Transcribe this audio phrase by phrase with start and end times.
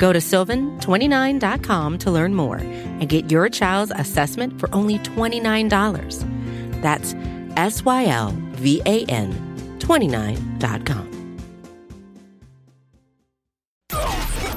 [0.00, 6.80] Go to sylvan29.com to learn more and get your child's assessment for only $29.
[6.80, 7.14] That's
[7.56, 11.06] S Y L V A N 29.com.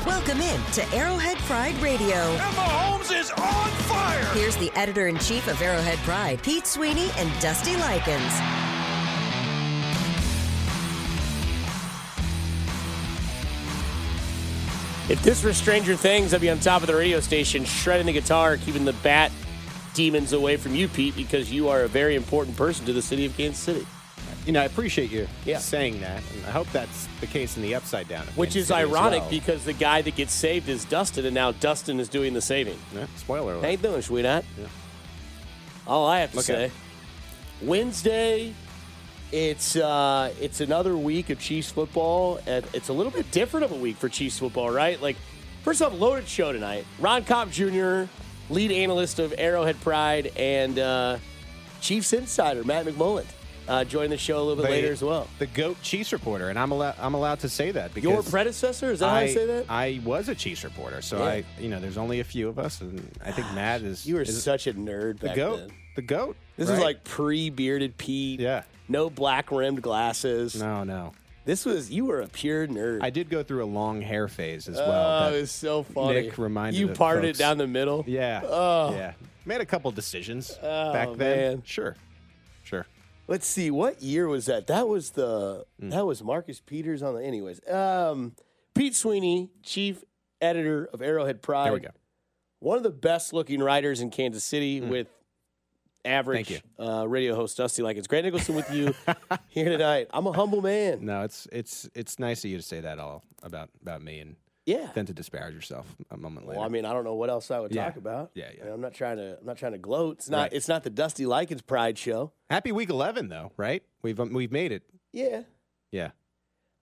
[0.06, 2.38] Welcome in to Arrowhead Pride Radio.
[2.38, 4.24] Mahomes is on fire.
[4.34, 8.63] Here's the editor in chief of Arrowhead Pride, Pete Sweeney and Dusty Likins.
[15.14, 18.14] If this were Stranger Things, I'd be on top of the radio station, shredding the
[18.14, 19.32] guitar, keeping the bat
[19.94, 23.24] demons away from you, Pete, because you are a very important person to the city
[23.28, 23.86] of Kansas City.
[24.48, 25.60] You know, I appreciate you Yeah.
[25.60, 28.26] saying that, and I hope that's the case in the upside down.
[28.34, 29.30] Which is ironic well.
[29.30, 32.80] because the guy that gets saved is Dustin, and now Dustin is doing the saving.
[32.96, 33.70] Yeah, spoiler alert.
[33.70, 34.46] You doing, sweetheart?
[35.86, 36.72] All I have to Look say,
[37.62, 38.56] Wednesday,
[39.34, 43.72] it's uh, it's another week of Chiefs football, and it's a little bit different of
[43.72, 45.02] a week for Chiefs football, right?
[45.02, 45.18] Like,
[45.64, 46.86] first off, loaded show tonight.
[47.00, 48.04] Ron Kopp Jr.,
[48.52, 51.18] lead analyst of Arrowhead Pride, and uh,
[51.82, 53.26] Chiefs insider Matt McMullen
[53.68, 55.28] uh, joined the show a little bit later as well.
[55.40, 56.96] The goat Chiefs reporter, and I'm allowed.
[57.00, 59.66] I'm allowed to say that because Your predecessor is that how I, I say that?
[59.68, 61.24] I was a Chiefs reporter, so Yeah.
[61.24, 64.06] I, you know, there's only a few of us, and I think Matt is.
[64.06, 65.58] you were is such a nerd the back goat.
[65.58, 65.72] then.
[65.96, 66.38] The goat.
[66.56, 68.40] This is like pre-bearded Pete.
[68.40, 68.62] Yeah.
[68.90, 70.56] No black rimmed glasses.
[70.60, 71.14] No, no.
[71.46, 73.00] This was you were a pure nerd.
[73.02, 74.90] I did go through a long hair phase as well.
[75.28, 76.22] Oh, that- it was so funny.
[76.22, 77.40] Nick reminded you parted folks.
[77.40, 78.04] down the middle.
[78.08, 78.42] yeah.
[78.46, 78.92] Oh.
[78.94, 79.14] Yeah.
[79.46, 81.18] Made a couple decisions Oh, back then.
[81.58, 81.64] man.
[81.66, 81.98] Sure.
[82.64, 82.86] Sure.
[83.28, 84.68] Let's see, what year was that?
[84.68, 85.90] That was the Hmm.
[85.90, 87.24] that was Marcus Peters on the.
[87.24, 88.36] Anyways, um,
[88.74, 90.04] Pete Sweeney, chief
[90.42, 91.66] editor of Arrowhead Pride.
[91.68, 91.90] There we go.
[92.60, 95.08] One of the best looking writers in Kansas City with
[96.06, 96.62] average.
[96.80, 98.94] Uh, radio host Dusty like it's Grant Nicholson with you
[99.48, 100.08] here tonight.
[100.14, 101.06] I'm a humble man.
[101.06, 104.36] No, it's it's it's nice of you to say that all about about me and
[104.66, 104.90] Yeah.
[104.94, 106.60] then to disparage yourself a moment later.
[106.60, 107.86] Well, I mean, I don't know what else I would Yeah.
[107.86, 108.32] talk about.
[108.36, 108.62] Yeah, yeah.
[108.62, 109.38] I mean, I'm not trying to.
[109.40, 110.18] I'm not trying to gloat.
[110.18, 110.44] It's not.
[110.44, 110.54] Right.
[110.54, 112.32] It's not the Dusty Likins Pride show.
[112.50, 113.84] Happy week 11 though, right?
[114.02, 114.84] We've um, we've made it.
[115.12, 115.44] Yeah.
[115.92, 116.12] Yeah.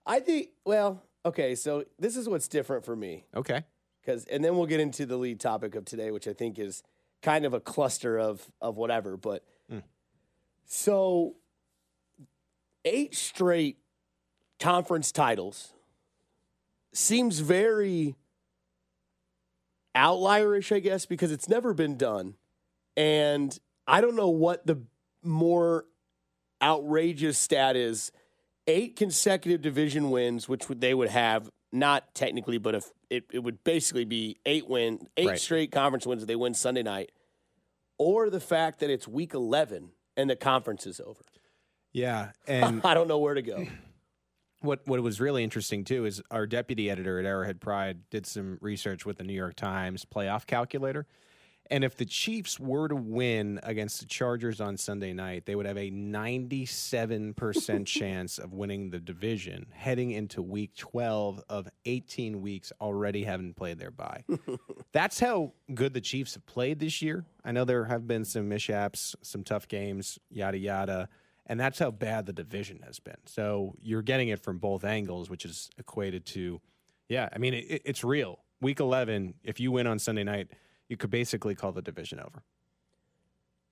[0.06, 0.50] I think.
[0.64, 1.54] Well, okay.
[1.54, 3.24] So this is what's different for me.
[3.34, 3.62] Okay.
[4.00, 6.82] because and then we'll get into the lead topic of today, which I think is
[7.22, 9.16] kind of a cluster of of whatever.
[9.16, 9.78] But hmm.
[10.66, 11.36] so
[12.84, 13.78] eight straight
[14.60, 15.72] conference titles
[16.92, 18.16] seems very
[19.96, 22.34] outlierish, I guess, because it's never been done,
[22.96, 24.82] and I don't know what the
[25.22, 25.86] more
[26.62, 28.12] outrageous stat is.
[28.68, 33.64] Eight consecutive division wins, which they would have, not technically, but if it, it would
[33.64, 35.40] basically be eight win, eight Right.
[35.40, 37.12] straight conference wins if they win Sunday night,
[37.98, 41.22] or the fact that it's week eleven and the conference is over.
[41.92, 43.66] Yeah, and I don't know where to go.
[44.60, 48.58] what what was really interesting too is our deputy editor at Arrowhead Pride did some
[48.60, 51.06] research with the New York Times playoff calculator.
[51.72, 55.64] And if the Chiefs were to win against the Chargers on Sunday night, they would
[55.64, 62.74] have a 97% chance of winning the division heading into week 12 of 18 weeks
[62.78, 64.22] already having played their bye.
[64.92, 67.24] That's how good the Chiefs have played this year.
[67.42, 71.08] I know there have been some mishaps, some tough games, yada, yada.
[71.46, 73.16] And that's how bad the division has been.
[73.24, 76.60] So you're getting it from both angles, which is equated to,
[77.08, 78.40] yeah, I mean, it, it's real.
[78.60, 80.48] Week 11, if you win on Sunday night,
[80.88, 82.42] you could basically call the division over.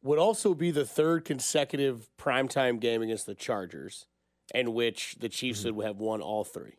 [0.02, 4.06] Would also be the third consecutive primetime game against the Chargers,
[4.54, 6.78] in which the Chiefs would have won all three.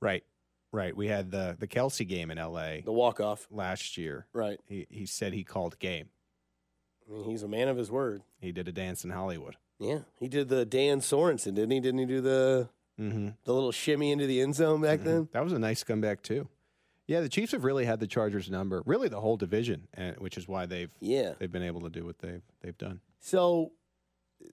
[0.00, 0.24] Right.
[0.70, 0.94] Right.
[0.94, 4.26] We had the, the Kelce game in LA The walk off, last year.
[4.34, 4.60] right?
[4.66, 6.08] He, he said he called game.
[7.08, 8.22] I mean, he's a man of his word.
[8.40, 9.56] He did a dance in Hollywood.
[9.78, 11.80] Yeah, he did the Dan Sorensen, didn't he?
[11.80, 12.68] Didn't he do the
[13.00, 13.30] Mm-hmm.
[13.44, 15.28] the little shimmy into the end zone back then?
[15.32, 16.46] That was a nice comeback, too.
[17.06, 20.38] Yeah, the Chiefs have really had the Chargers number, really the whole division, and, which
[20.38, 21.34] is why they've Yeah.
[21.38, 23.00] they've been able to do what they've they've done.
[23.20, 23.72] So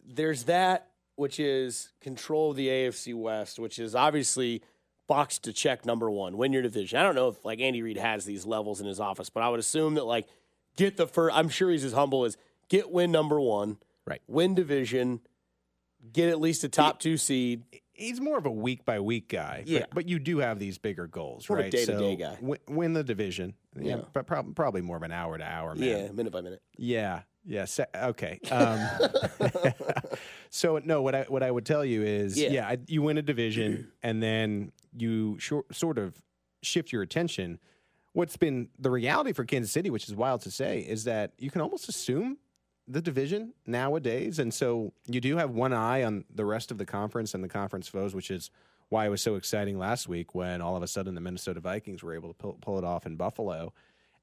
[0.05, 4.61] there's that, which is control of the AFC West, which is obviously
[5.07, 6.99] box to check number one, win your division.
[6.99, 9.49] I don't know if like Andy Reid has these levels in his office, but I
[9.49, 10.27] would assume that like
[10.77, 11.35] get the first.
[11.35, 12.37] I'm sure he's as humble as
[12.69, 14.21] get win number one, Right.
[14.27, 15.21] win division,
[16.13, 17.63] get at least a top two seed.
[18.01, 19.63] He's more of a week by week guy.
[19.65, 19.79] Yeah.
[19.81, 21.71] But, but you do have these bigger goals, More right?
[21.71, 22.35] day-to-day So guy.
[22.35, 23.53] wi- win the division.
[23.79, 23.97] Yeah.
[23.97, 24.01] Yeah.
[24.13, 25.87] But prob- probably more of an hour to hour man.
[25.87, 26.61] Yeah, minute by minute.
[26.77, 27.21] Yeah.
[27.45, 27.65] Yeah.
[27.65, 28.39] Se- okay.
[28.51, 28.79] Um,
[30.49, 32.49] so no, what I what I would tell you is, Yeah.
[32.49, 36.21] yeah, I, you win a division, and then you shor- sort of
[36.61, 37.59] shift your attention.
[38.13, 41.49] What's been the reality for Kansas City, which is wild to say, is that you
[41.49, 42.37] can almost assume
[42.87, 46.85] the division nowadays, and so you do have one eye on the rest of the
[46.85, 48.49] conference and the conference foes, which is
[48.89, 52.03] why it was so exciting last week when all of a sudden the Minnesota Vikings
[52.03, 53.73] were able to pull, pull it off in Buffalo.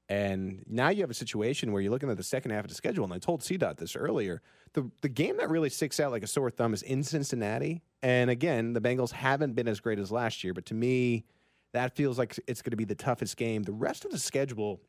[0.07, 2.75] And now you have a situation where you're looking at the second half of the
[2.75, 4.41] schedule, and I told CDOT this earlier.
[4.73, 7.83] The the game that really sticks out like a sore thumb is in Cincinnati.
[8.01, 11.25] And again, the Bengals haven't been as great as last year, but to me,
[11.73, 13.63] that feels like it's going to be the toughest game.
[13.63, 14.81] The rest of the schedule,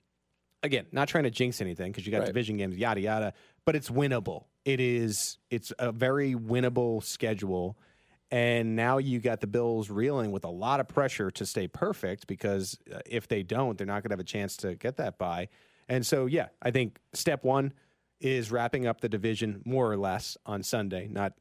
[0.63, 2.27] again, not trying to jinx anything because you got Right.
[2.27, 3.33] division games, yada yada,
[3.65, 4.45] but it's winnable.
[4.65, 7.79] It is it's a very winnable schedule.
[8.33, 12.29] And now you got the Bills reeling with a lot of pressure to stay perfect
[12.29, 15.19] because uh, if they don't, they're not going to have a chance to get that
[15.19, 15.49] bye.
[15.89, 17.73] And so, yeah, I think step one
[18.21, 21.09] is wrapping up the division more or less on Sunday.
[21.09, 21.33] Not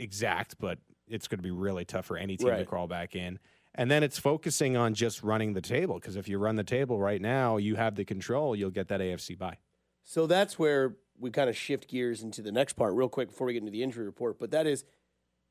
[0.00, 3.38] exact, but it's going to be really tough for any team to crawl back in.
[3.76, 6.98] And then it's focusing on just running the table because if you run the table
[6.98, 9.58] right now, you have the control, you'll get that AFC bye.
[10.02, 13.46] So that's where we kind of shift gears into the next part, real quick, before
[13.46, 14.38] we get into the injury report.
[14.38, 14.84] But that is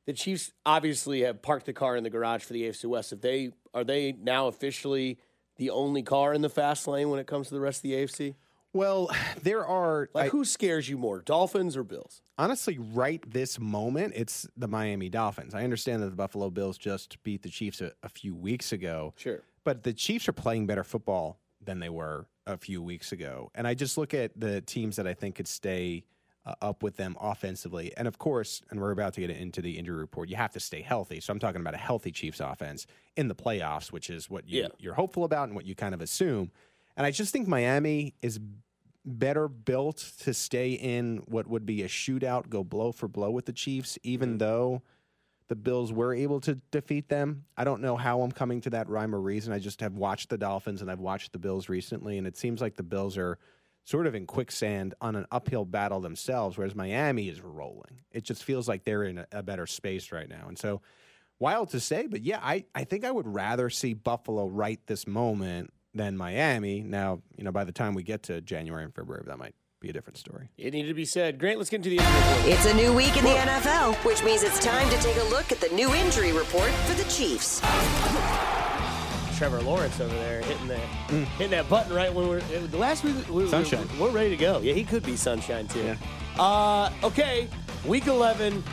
[0.06, 3.12] the Chiefs obviously have parked the car in the garage for the AFC West.
[3.12, 5.18] If they are they now officially
[5.56, 7.92] the only car in the fast lane when it comes to the rest of the
[7.92, 8.34] AFC?
[8.76, 9.10] Well,
[9.42, 12.22] there are Like I- who scares you more, Dolphins or Bills?
[12.38, 15.54] honestly, right this moment, it's the Miami Dolphins.
[15.54, 19.14] I understand that the Buffalo Bills just beat the Chiefs a, a few weeks ago,
[19.16, 19.42] Sure.
[19.64, 23.50] but the Chiefs are playing better football than they were a few weeks ago.
[23.54, 26.04] And I just look at the teams that I think could stay
[26.44, 27.92] uh, up with them offensively.
[27.96, 30.60] And of course, and we're about to get into the injury report, you have to
[30.60, 31.18] stay healthy.
[31.20, 32.86] So I'm talking about a healthy Chiefs offense
[33.16, 34.68] in the playoffs, which is what you, Yeah.
[34.78, 36.52] you're hopeful about and what you kind of assume.
[36.96, 38.38] And I just think Miami is
[39.06, 43.46] better built to stay in what would be a shootout, go blow for blow with
[43.46, 44.38] the Chiefs, even mm-hmm.
[44.38, 44.82] though
[45.48, 47.44] the Bills were able to defeat them.
[47.56, 49.52] I don't know how I'm coming to that rhyme or reason.
[49.52, 52.60] I just have watched the Dolphins and I've watched the Bills recently, and it seems
[52.60, 53.38] like the Bills are
[53.84, 58.00] sort of in quicksand on an uphill battle themselves, whereas Miami is rolling.
[58.10, 60.46] It just feels like they're in a, a better space right now.
[60.48, 60.80] And so,
[61.38, 65.06] wild to say, but yeah, I, I think I would rather see Buffalo right this
[65.06, 66.82] moment than Miami.
[66.82, 69.88] Now, you know, by the time we get to January and February, that might be
[69.88, 70.50] a different story.
[70.58, 71.38] It needed to be said.
[71.38, 72.46] Grant, let's get into the injury report.
[72.48, 75.52] It's a new week in the NFL, which means it's time to take a look
[75.52, 77.60] at the new injury report for the Chiefs.
[79.36, 80.78] Trevor Lawrence over there hitting that
[81.36, 83.16] hitting that button right when we're the last week.
[83.28, 83.86] We, we- Sunshine.
[84.00, 84.60] We're, ready to go.
[84.60, 85.80] Yeah, he could be sunshine too.
[85.82, 85.96] Yeah.
[86.42, 87.46] Uh, okay,
[87.84, 88.64] week eleven.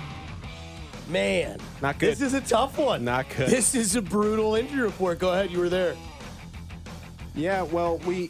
[1.10, 2.12] Man, Not good.
[2.12, 3.04] This is a tough one.
[3.04, 3.50] Not good.
[3.50, 5.20] This is a brutal injury report.
[5.20, 5.52] Go ahead.
[5.52, 5.98] You were there.
[7.36, 8.30] Yeah, well, we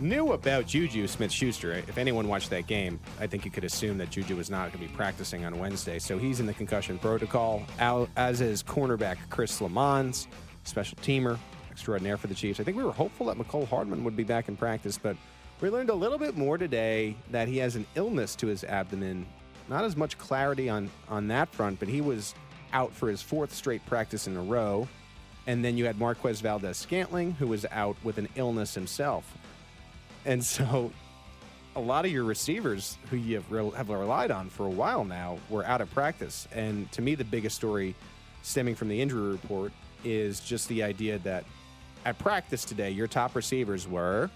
[0.00, 1.72] knew about Juju Smith Schuster.
[1.72, 4.84] If anyone watched that game, I think you could assume that Juju was not going
[4.84, 5.98] to be practicing on Wednesday.
[6.00, 10.26] So he's in the concussion protocol, as is cornerback Chris Lammons,
[10.64, 11.38] special teamer
[11.70, 12.58] extraordinaire for the Chiefs.
[12.58, 15.14] I think we were hopeful that Mecole Hardman would be back in practice, but
[15.60, 19.26] we learned a little bit more today that he has an illness to his abdomen.
[19.68, 22.34] Not as much clarity on, on that front, but he was
[22.72, 24.88] out for his fourth straight practice in a row.
[25.46, 29.32] And then you had Marquez Valdes Scantling, who was out with an illness himself.
[30.24, 30.90] And so
[31.76, 35.04] a lot of your receivers who you have, re- have relied on for a while
[35.04, 36.48] now were out of practice.
[36.52, 37.94] And to me, the biggest story
[38.42, 39.72] stemming from the injury report
[40.04, 41.44] is just the idea that
[42.04, 44.30] at practice today, your top receivers were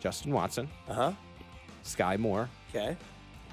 [0.00, 1.12] Justin Watson, Uh huh.
[1.84, 2.96] Skyy Moore, Okay.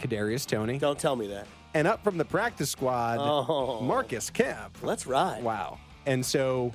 [0.02, 1.48] Kadarius Toney, Don't tell me that.
[1.74, 3.80] and up from the practice squad, Oh.
[3.82, 4.78] Marcus Kemp.
[4.82, 5.44] Let's ride.
[5.44, 5.80] Wow.
[6.06, 6.74] And so,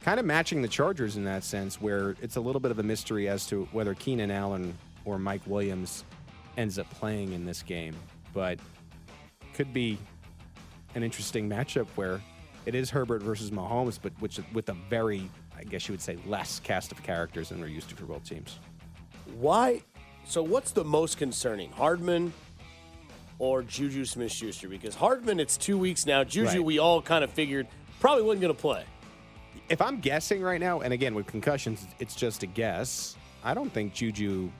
[0.00, 2.82] kind of matching the Chargers in that sense, where it's a little bit of a
[2.82, 6.04] mystery as to whether Keenan Allen or Mike Williams
[6.56, 7.94] ends up playing in this game.
[8.32, 8.58] But
[9.54, 9.98] could be
[10.94, 12.20] an interesting matchup where
[12.66, 16.18] it is Herbert versus Mahomes, but which with a very, I guess you would say,
[16.26, 18.58] less cast of characters than we're used to for both teams.
[19.38, 19.82] Why?
[20.24, 22.32] So, what's the most concerning, Hardman
[23.38, 24.68] or Juju Smith Schuster?
[24.68, 26.24] Because Hardman, it's two weeks now.
[26.24, 26.64] Juju, Right.
[26.64, 27.66] we all kind of figured
[28.00, 28.84] probably wasn't going to play.
[29.68, 33.16] If I'm guessing right now, and again with concussions, it's just a guess.
[33.42, 34.50] I don't think Juju,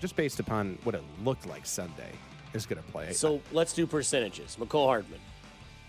[0.00, 2.12] just based upon what it looked like Sunday,
[2.52, 3.12] is going to play.
[3.12, 4.56] So, let's do percentages.
[4.60, 5.20] Mecole Hardman.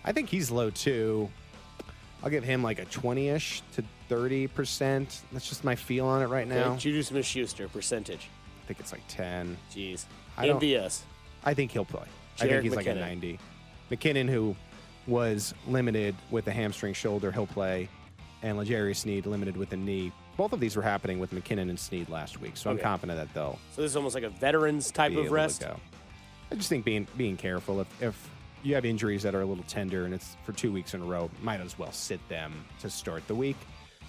[0.04, 1.30] I think he's low too.
[2.22, 5.20] I'll give him like a 20 ish to 30%.
[5.32, 6.72] That's just my feel on it right now.
[6.72, 8.28] Okay, Juju Smith Schuster, percentage.
[8.62, 9.56] I think it's like 10.
[9.72, 10.04] Jeez.
[10.36, 11.02] I MVS.
[11.44, 12.06] I think he'll play.
[12.40, 13.38] I think he's like a 90.
[13.90, 14.56] McKinnon, who
[15.06, 17.32] was limited with a hamstring shoulder.
[17.32, 17.88] He'll play.
[18.42, 20.12] And L'Jarius Sneed limited with a knee.
[20.36, 22.82] Both of these were happening with McKinnon and Sneed last week, so I'm Okay.
[22.82, 25.64] confident that they'll So this is almost like a veterans type of rest.
[26.50, 27.80] I just think being being careful.
[27.80, 28.30] If, if
[28.62, 31.04] you have injuries that are a little tender and it's for two weeks in a
[31.04, 33.56] row, might as well sit them to start the week.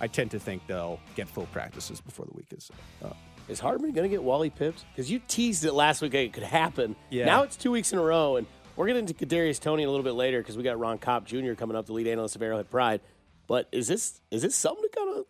[0.02, 2.70] I tend to think they'll get full practices before the week is
[3.04, 3.16] up.
[3.48, 4.86] Is Hardman going to get Wally pipped?
[4.92, 6.96] Because you teased it last week it could happen.
[7.10, 7.26] Yeah.
[7.26, 10.04] Now it's two weeks in a row, and we're getting into Kadarius Toney a little
[10.04, 11.54] bit later because we got Ron Kopp Jr.
[11.54, 13.02] coming up, the lead analyst of Arrowhead Pride.
[13.48, 15.26] But is this is this something to kind of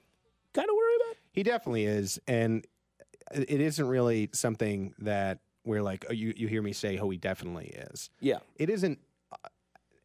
[0.53, 1.17] kind of worry about?
[1.31, 2.65] He definitely is, and
[3.33, 6.05] it isn't really something that we're like.
[6.09, 8.39] Oh, you you hear me say, "Oh, he definitely is." Yeah.
[8.57, 8.99] It isn't
[9.31, 9.37] uh,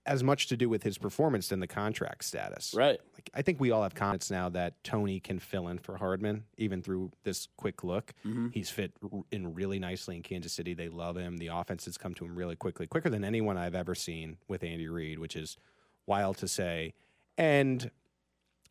[0.07, 2.73] as much to do with his performance than the contract status.
[2.75, 2.99] Right.
[3.15, 6.45] Like, I think we all have confidence now that Toney can fill in for Hardman,
[6.57, 8.15] even through this quick look.
[8.53, 8.93] He's fit
[9.31, 10.73] in really nicely in Kansas City.
[10.73, 11.37] They love him.
[11.37, 14.65] The offense has come to him really quickly, quicker than anyone I've ever seen with
[14.65, 15.59] Andy Reid, which is
[16.07, 16.95] wild to say.
[17.39, 17.91] And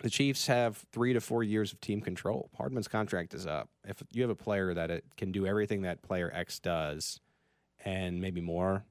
[0.04, 2.52] the Chiefs have three to four years of team control.
[2.58, 3.70] Hardman's contract is up.
[3.84, 7.20] If you have a player that it can do everything that player X does,
[7.84, 8.84] and maybe more,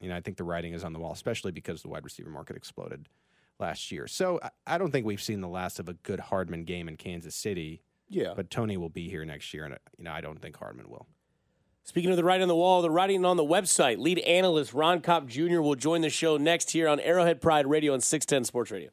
[0.00, 2.30] you know, I think the writing is on the wall, especially because the wide receiver
[2.30, 3.08] market exploded
[3.58, 4.06] last year.
[4.06, 7.34] So I- don't think we've seen the last of a good Hardman game in Kansas
[7.34, 7.82] City.
[8.08, 8.34] Yeah.
[8.36, 11.06] But Toney will be here next year, and you know I don't think Hardman will.
[11.82, 15.00] Speaking of the writing on the wall, the writing on the website, lead analyst Ron
[15.00, 15.60] Kopp Jr.
[15.60, 18.90] will join the show next here on Arrowhead Pride Radio and 610 Sports Radio.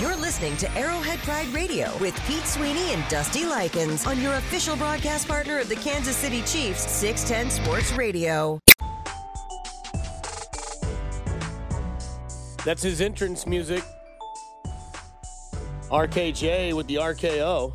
[0.00, 4.76] You're listening to Arrowhead Pride Radio with Pete Sweeney and Dusty Likins on your official
[4.76, 8.60] broadcast partner of the Kansas City Chiefs, 610 Sports Radio.
[12.64, 13.82] That's his entrance music.
[15.90, 17.72] RKJ with the RKO.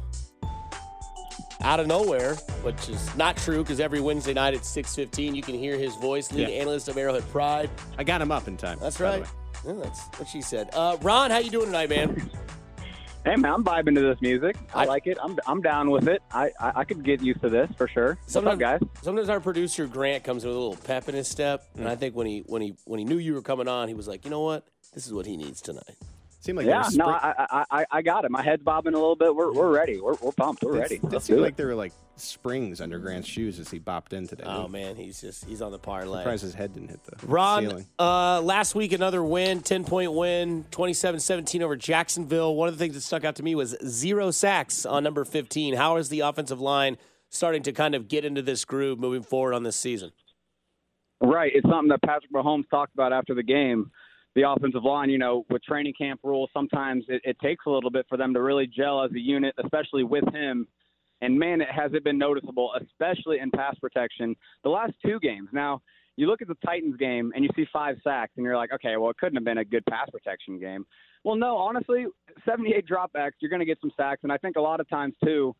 [1.63, 5.55] Out of nowhere, which is not true because every Wednesday night at 6.15 you can
[5.55, 6.55] hear his voice, lead Yeah.
[6.61, 7.69] analyst of Arrowhead Pride.
[7.97, 8.77] I got him up in time.
[8.79, 9.29] That's by the right.
[9.65, 10.69] Yeah, that's what she said.
[10.73, 12.29] Uh, Ron, how you doing tonight, man?
[13.25, 14.55] Hey man, I'm vibing to this music.
[14.73, 15.17] I, I- like it.
[15.19, 16.21] I'm I'm down with it.
[16.31, 18.19] I, I I could get used to this for sure.
[18.21, 18.79] What's up, guys?
[19.01, 21.87] Sometimes our producer Grant comes with a little pep in his step, and.
[21.87, 24.07] I think when he when he when he knew you were coming on, he was
[24.07, 25.95] like, you know what, this is what he needs tonight.
[26.45, 28.29] Seemed like Yeah, was no, I, I I I got it.
[28.29, 29.35] My head's bobbing a little bit.
[29.35, 29.99] We're we're ready.
[29.99, 30.61] We're we're pumped.
[30.63, 30.95] We're ready.
[30.97, 31.57] It Let's seemed like it.
[31.57, 34.43] there were like springs under Grant's shoes as he bopped in today.
[34.45, 36.19] Oh man, he's just he's on the parlay.
[36.19, 37.87] Surprised his head didn't hit the Ron, ceiling.
[37.97, 42.55] uh, last week another win, 10 point win, 27 17 over Jacksonville.
[42.55, 45.73] One of the things that stuck out to me was zero sacks on number 15.
[45.73, 46.97] How is the offensive line
[47.29, 50.11] starting to kind of get into this groove moving forward on this season?
[51.21, 51.51] Right.
[51.55, 53.89] It's something that Patrick Mahomes talked about after the game.
[54.35, 57.89] The offensive line, you know, with training camp rules, sometimes it, it takes a little
[57.89, 60.67] bit for them to really gel as a unit, especially with him.
[61.21, 64.35] And man, it has it been noticeable, especially in pass protection.
[64.63, 65.49] The last two games.
[65.53, 65.81] Now,
[66.17, 68.97] you look at the Titans game and you see five sacks, and you're like, okay,
[68.97, 70.85] well, it couldn't have been a good pass protection game.
[71.23, 72.05] Well, no, honestly,
[72.45, 74.21] 78 dropbacks, you're going to get some sacks.
[74.23, 75.55] And I think a lot of times, too,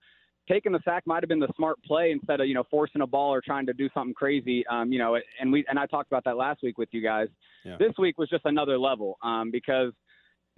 [0.48, 3.08] taking the sack might have been the smart play instead of you know forcing a
[3.08, 4.66] ball or trying to do something crazy.
[4.68, 7.28] Um, you know, and we and I talked about that last week with you guys.
[7.64, 7.78] Yeah.
[7.80, 9.92] This week was just another level um, because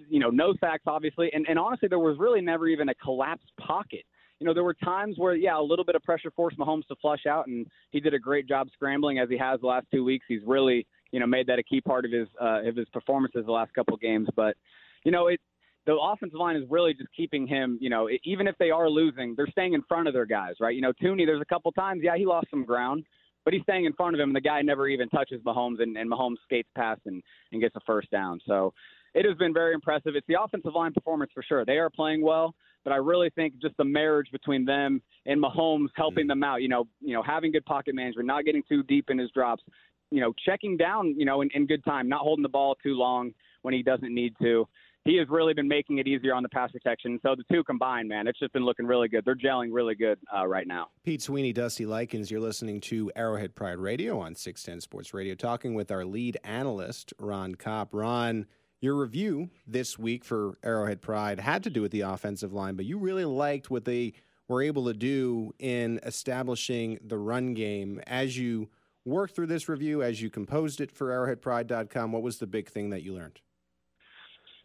[0.10, 3.52] you know no sacks obviously, and and honestly there was really never even a collapsed
[3.60, 4.04] pocket.
[4.40, 6.96] You know, there were times where, yeah, a little bit of pressure forced Mahomes to
[7.02, 10.04] flush out, and he did a great job scrambling as he has the last two
[10.04, 10.26] weeks.
[10.28, 13.46] He's really, you know, made that a key part of his uh, of his performances
[13.48, 14.28] the last couple of games.
[14.36, 14.56] But,
[15.04, 15.42] you know, it
[15.88, 19.34] the offensive line is really just keeping him, you know, even if they are losing,
[19.36, 20.76] they're staying in front of their guys, right?
[20.76, 23.06] You know, Thuney, there's a couple times, yeah, he lost some ground,
[23.46, 25.98] but he's staying in front of him, and the guy never even touches Mahomes, and,
[25.98, 28.42] and Mahomes skates past and, and gets a first down.
[28.46, 28.74] So
[29.14, 30.16] it has been very impressive.
[30.16, 31.64] It's the offensive line performance for sure.
[31.64, 32.54] They are playing well,
[32.84, 36.28] but I really think just the marriage between them and Mahomes helping mm-hmm.
[36.28, 39.18] them out, you know, you know, having good pocket management, not getting too deep in
[39.18, 39.64] his drops,
[40.12, 42.96] you know, checking down, you know, in, in good time, not holding the ball too
[42.96, 44.68] long when he doesn't need to
[45.08, 47.18] he has really been making it easier on the pass protection.
[47.24, 49.24] So the two combined, man, it's just been looking really good.
[49.24, 50.88] They're gelling really good uh, right now.
[51.06, 55.74] Pete Sweeney, Dusty Likins, you're listening to Arrowhead Pride Radio on 610 Sports Radio, talking
[55.76, 57.94] with our lead analyst, Ron Kopp.
[57.94, 58.48] Ron,
[58.82, 62.86] your review this week for Arrowhead Pride had to do with the offensive line, but
[62.86, 64.12] you really liked what they
[64.50, 68.02] were able to do in establishing the run game.
[68.08, 68.70] As you
[69.06, 72.90] worked through this review, as you composed it for arrowheadpride.com, what was the big thing
[72.90, 73.40] that you learned?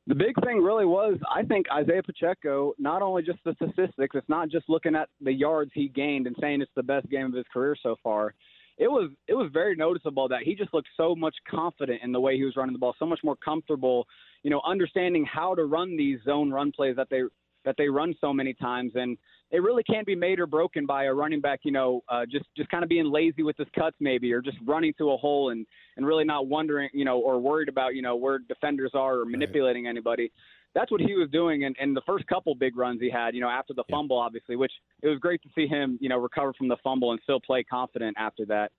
[0.09, 4.29] The big thing really was, I think Isaiah Pacheco, not only just the statistics, it's
[4.29, 7.35] not just looking at the yards he gained and saying it's the best game of
[7.35, 8.35] his career so far.
[8.79, 12.19] It was it was very noticeable that he just looked so much confident in the
[12.19, 14.09] way he was running the ball, so much more comfortable,
[14.43, 17.23] you know, understanding how to run these zone run plays that they
[17.65, 18.93] that they run so many times.
[18.97, 19.17] And
[19.53, 22.47] it really can be made or broken by a running back, you know, uh, just
[22.57, 25.51] just kind of being lazy with his cuts maybe, or just running through a hole
[25.51, 25.67] and
[25.97, 29.25] and really not wondering, you know, or worried about, you know, where defenders are or
[29.27, 29.91] manipulating right.
[29.91, 30.33] anybody.
[30.75, 33.43] That's what he was doing, and, and the first couple big runs he had, you
[33.43, 36.55] know, after the fumble, obviously, which it was great to see him, you know, recover
[36.55, 38.73] from the fumble and still play confident after that.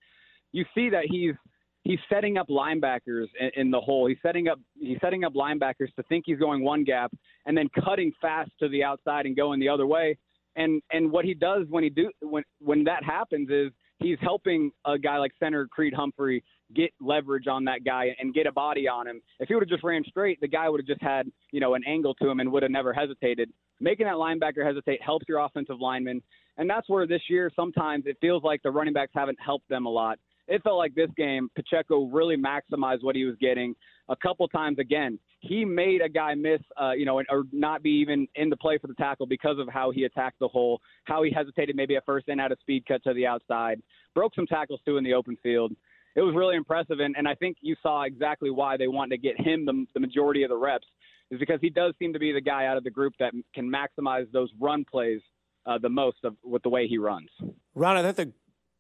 [0.54, 1.36] You see that he's
[1.84, 4.08] he's setting up linebackers in, in the hole.
[4.08, 7.12] He's setting up he's setting up linebackers to think he's going one gap
[7.46, 10.18] and then cutting fast to the outside and going the other way
[10.56, 14.72] and and what he does when he do when when that happens is he's helping
[14.86, 16.44] a guy like center Creed Humphrey
[16.76, 19.22] get leverage on that guy and get a body on him.
[19.40, 21.76] If he would have just ran straight, the guy would have just had, you know,
[21.76, 23.50] an angle to him and would have never hesitated.
[23.80, 26.22] Making that linebacker hesitate helps your offensive lineman.
[26.58, 29.86] And that's where this year sometimes it feels like the running backs haven't helped them
[29.86, 30.20] a lot.
[30.48, 33.76] It felt like this game, Pacheco really maximized what he was getting
[34.10, 37.90] a couple times again he made a guy miss, uh, you know, or not be
[37.90, 41.22] even in the play for the tackle because of how he attacked the hole, how
[41.22, 43.82] he hesitated maybe at first and had a speed cut to the outside,
[44.16, 45.74] broke some tackles too in the open field.
[46.16, 49.22] It was really impressive, and, and I think you saw exactly why they wanted to
[49.22, 50.88] get him the, the majority of the reps,
[51.30, 53.70] is because he does seem to be the guy out of the group that can
[53.70, 55.20] maximize those run plays
[55.66, 57.30] uh, the most of with the way he runs.
[57.76, 58.32] Ron, I thought the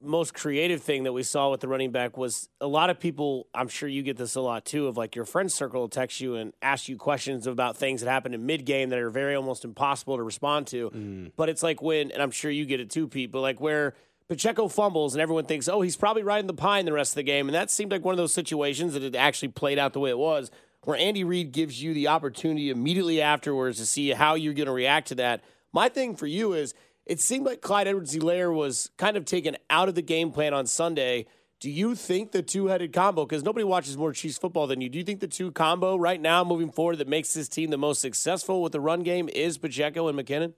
[0.04, 3.48] most creative thing that we saw with the running back was a lot of people,
[3.54, 6.22] I'm sure you get this a lot too, of like your friend circle will text
[6.22, 9.36] you and ask you questions about things that happened in mid game that are very
[9.36, 10.90] almost impossible to respond to.
[10.90, 11.32] Mm.
[11.36, 13.96] But it's like when, and I'm sure you get it too, Pete, but like where
[14.28, 17.24] Pacheco fumbles and everyone thinks, oh, he's probably riding the pine the rest of the
[17.24, 17.48] game.
[17.48, 20.10] And that seemed like one of those situations that it actually played out the way
[20.10, 20.52] it was,
[20.84, 24.74] where Andy Reid gives you the opportunity immediately afterwards to see how you're going to
[24.74, 25.44] react to that.
[25.72, 26.74] My thing for you is,
[27.06, 30.66] it seemed like Clyde Edwards-Helaire was kind of taken out of the game plan on
[30.66, 31.26] Sunday.
[31.60, 34.90] Do you think the two headed combo, because nobody watches more Chiefs football than you,
[34.90, 37.78] do you think the two combo right now moving forward that makes this team the
[37.78, 40.54] most successful with the run game is Pacheco and McKinnon?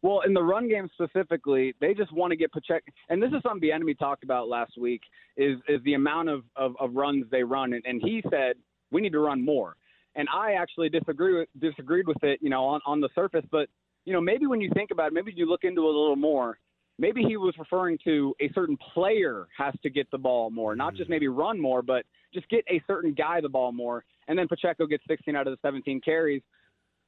[0.00, 3.42] Well, in the run game specifically, they just want to get Pacheco, and this is
[3.42, 5.00] something Bieniemy talked about last week,
[5.36, 8.54] is is the amount of, of, of runs they run, and, and he said
[8.92, 9.74] we need to run more,
[10.14, 13.68] and I actually disagree disagreed with it, you know, on, on the surface, but
[14.08, 16.16] you know, maybe when you think about it, maybe you look into it a little
[16.16, 16.58] more.
[16.98, 20.94] Maybe he was referring to a certain player has to get the ball more, not
[20.94, 21.12] just mm-hmm.
[21.12, 24.06] maybe run more, but just get a certain guy the ball more.
[24.26, 26.40] And then Pacheco gets 16 out of the 17 carries.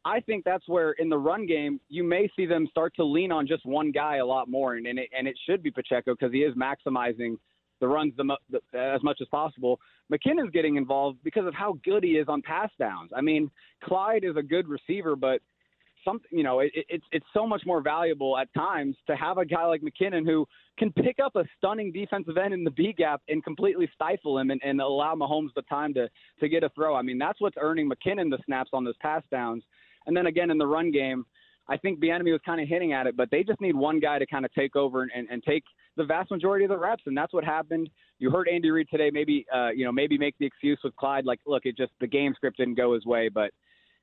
[0.04, 3.32] I think that's where in the run game you may see them start to lean
[3.32, 6.14] on just one guy a lot more, and, and it and it should be Pacheco
[6.14, 7.36] because he is maximizing
[7.80, 9.80] the runs the, the, as much as possible.
[10.12, 13.10] McKinnon's getting involved because of how good he is on pass downs.
[13.16, 13.50] I mean,
[13.84, 15.40] Clyde is a good receiver, but
[16.04, 19.44] something you know it, it's it's so much more valuable at times to have a
[19.44, 20.46] guy like McKinnon who
[20.78, 24.50] can pick up a stunning defensive end in the B gap and completely stifle him
[24.50, 26.08] and, and allow Mahomes the time to
[26.40, 26.94] to get a throw.
[26.94, 29.62] I mean that's what's earning McKinnon the snaps on those pass downs.
[30.06, 31.24] And then again in the run game,
[31.68, 34.18] I think Bieniemy was kind of hitting at it, but they just need one guy
[34.18, 35.62] to kind of take over and, and, and take
[35.96, 37.88] the vast majority of the reps, and that's what happened.
[38.18, 41.24] You heard Andy Reid today, maybe uh, you know maybe make the excuse with Clyde,
[41.24, 43.52] like look, it just the game script didn't go his way, but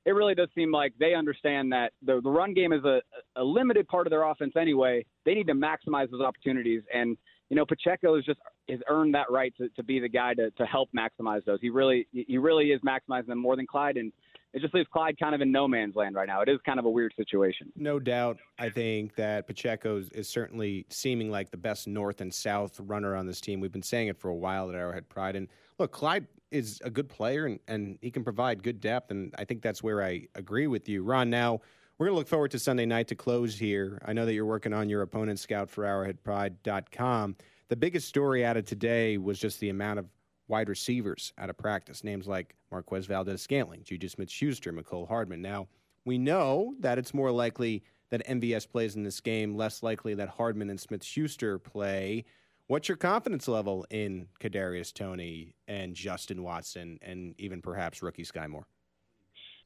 [0.08, 3.02] it really does seem like they understand that the, the run game is a,
[3.36, 5.06] a limited part of their offense anyway.
[5.26, 6.82] They need to maximize those opportunities.
[6.94, 7.18] And,
[7.50, 8.40] you know, Pacheco has just
[8.70, 11.60] has earned that right to, to be the guy to, to help maximize those.
[11.62, 14.14] He really he really is maximizing them more than Clyde and
[14.54, 16.42] it just leaves Clyde kind of in no man's land right now.
[16.42, 17.70] It is kind of a weird situation.
[17.76, 18.38] No doubt.
[18.58, 23.28] I think that Pacheco is certainly seeming like the best north and south runner on
[23.28, 23.60] this team.
[23.60, 25.36] We've been saying it for a while at Arrowhead Pride.
[25.36, 29.12] And look, Clyde is a good player and, and he can provide good depth.
[29.12, 31.04] And I think that's where I agree with you.
[31.04, 31.62] Ron, now
[31.98, 34.02] we're going to look forward to Sunday night to close here.
[34.06, 37.36] I know that you're working on your opponent scout for arrowheadpride.com.
[37.70, 40.06] The biggest story out of today was just the amount of
[40.48, 42.04] wide receivers out of practice.
[42.04, 45.42] Names like Marquez Valdes Scantling, Juju Smith Schuster, Mecole Hardman.
[45.42, 45.68] Now,
[46.06, 50.30] we know that it's more likely that MVS plays in this game, less likely that
[50.30, 52.24] Hardman and Smith Schuster play.
[52.68, 58.50] What's your confidence level in Kadarius Toney and Justin Watson and even perhaps rookie Skyy
[58.50, 58.68] Moore?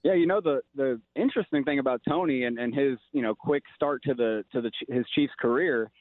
[0.03, 3.63] Yeah, you know the the interesting thing about Toney and, and his you know quick
[3.75, 5.91] start to the to the his Chiefs career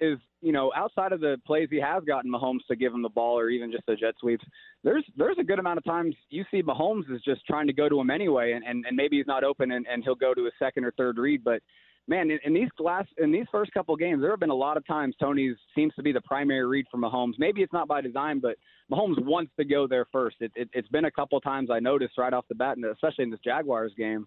[0.00, 3.10] is you know outside of the plays he has gotten Mahomes to give him the
[3.10, 4.44] ball or even just the jet sweeps,
[4.84, 7.88] there's there's a good amount of times you see Mahomes is just trying to go
[7.88, 10.46] to him anyway, and and, and maybe he's not open and, and he'll go to
[10.46, 11.62] a second or third read, but
[12.08, 14.76] man, in, in these last in these first couple games, there have been a lot
[14.76, 17.34] of times Toney seems to be the primary read for Mahomes.
[17.38, 18.56] Maybe it's not by design, but
[18.90, 20.36] Mahomes wants to go there first.
[20.40, 23.24] It, it, it's been a couple times I noticed right off the bat, and especially
[23.24, 24.26] in this Jaguars game.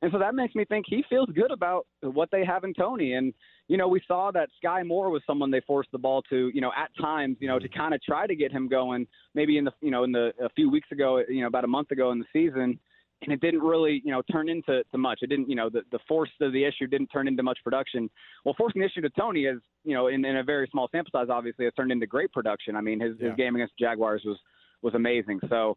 [0.00, 3.14] And so that makes me think he feels good about what they have in Toney.
[3.14, 3.34] And,
[3.66, 6.60] you know, we saw that Skyy Moore was someone they forced the ball to, you
[6.60, 9.64] know, at times, you know, to kind of try to get him going maybe in
[9.64, 12.12] the, you know, in the, a few weeks ago, you know, about a month ago
[12.12, 12.78] in the season
[13.22, 15.20] and it didn't really, you know, turn into to much.
[15.22, 18.08] It didn't, you know, the, the force of the issue didn't turn into much production.
[18.44, 21.10] Well, forcing the issue to Toney is, you know, in, in a very small sample
[21.12, 22.76] size, obviously, has turned into great production.
[22.76, 23.28] I mean, his, Yeah.
[23.28, 24.38] his game against the Jaguars was
[24.82, 25.40] was amazing.
[25.48, 25.76] So,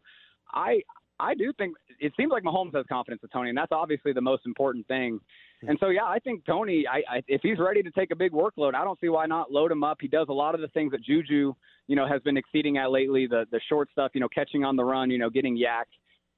[0.54, 0.82] I
[1.18, 4.20] I do think it seems like Mahomes has confidence in Toney, and that's obviously the
[4.20, 5.20] most important thing.
[5.68, 8.32] And so, yeah, I think Toney, I, I, if he's ready to take a big
[8.32, 9.98] workload, I don't see why not load him up.
[10.00, 11.54] He does a lot of the things that Juju,
[11.86, 13.26] you know, has been exceeding at lately.
[13.26, 15.84] The the short stuff, you know, catching on the run, you know, getting YAC.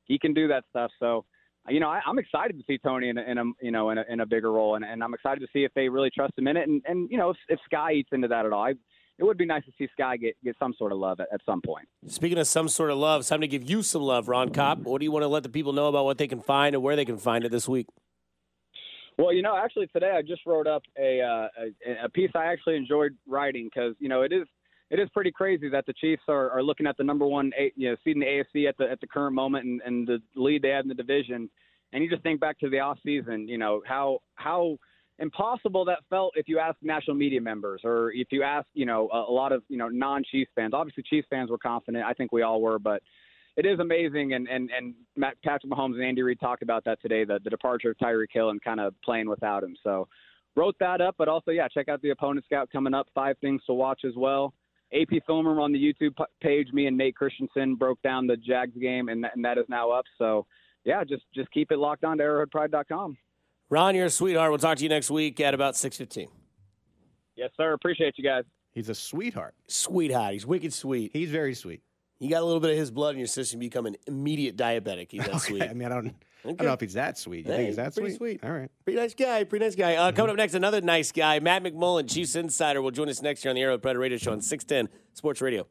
[0.04, 0.90] He can do that stuff.
[1.00, 1.24] So,
[1.68, 3.98] you know, I, I'm excited to see Toney in a, in a you know in
[3.98, 6.32] a, in a bigger role, and, and I'm excited to see if they really trust
[6.36, 8.64] him in it, and and you know if, if Skyy eats into that at all.
[8.64, 8.74] I,
[9.16, 11.40] it would be nice to see Skyy get, get some sort of love at, at
[11.46, 11.86] some point.
[12.08, 14.80] Speaking of some sort of love, it's time to give you some love, Ron Kopp.
[14.80, 16.82] What do you want to let the people know about what they can find and
[16.82, 17.86] where they can find it this week?
[19.16, 21.48] Well, you know, actually today I just wrote up a uh,
[21.86, 24.48] a, a piece I actually enjoyed writing because you know it is
[24.90, 27.90] it is pretty crazy that the Chiefs are, are looking at the number one you
[27.90, 30.62] know seed in the AFC at the at the current moment and, and the lead
[30.62, 31.48] they have in the division,
[31.92, 34.76] and you just think back to the off season, you know how how
[35.18, 39.08] impossible that felt if you ask national media members or if you ask you know
[39.12, 40.74] a, a lot of you know non Chiefs fans.
[40.74, 42.04] Obviously, Chiefs fans were confident.
[42.04, 43.02] I think we all were, but
[43.56, 47.00] it is amazing, and and and Matt, Patrick Mahomes and Andy Reid talked about that
[47.00, 49.76] today, the, the departure of Tyreek Hill and kind of playing without him.
[49.82, 50.08] So
[50.56, 53.06] wrote that up, but also yeah, check out the opponent scout coming up.
[53.14, 54.52] Five things to watch as well.
[54.94, 56.68] AP Filmer on the YouTube page.
[56.72, 59.90] Me and Nate Christensen broke down the Jags game, and that, and that is now
[59.90, 60.04] up.
[60.18, 60.46] So
[60.84, 63.16] yeah, just just keep it locked on to ArrowheadPride.com.
[63.70, 64.50] Ron, you're a sweetheart.
[64.50, 66.28] We'll talk to you next week at about six fifteen.
[67.36, 67.72] Yes, sir.
[67.72, 68.44] Appreciate you guys.
[68.72, 69.54] He's a sweetheart.
[69.68, 71.10] Sweetheart, he's wicked sweet.
[71.12, 71.82] He's very sweet.
[72.20, 74.56] You got a little bit of his blood in your system, you become an immediate
[74.56, 75.10] diabetic.
[75.10, 75.62] He's that Okay, sweet.
[75.62, 76.06] I mean, I don't,
[76.44, 77.44] I don't know if he's that sweet.
[77.44, 78.40] You Hey, think he's that pretty sweet?
[78.40, 78.44] sweet.
[78.48, 78.70] All right.
[78.84, 79.44] Pretty nice guy.
[79.44, 79.96] Pretty nice guy.
[79.96, 83.44] Uh, coming up next, another nice guy, Matt McMullen, Chiefs Insider, will join us next
[83.44, 85.66] year on the Arrowhead Predator Radio Show on 610 Sports Radio.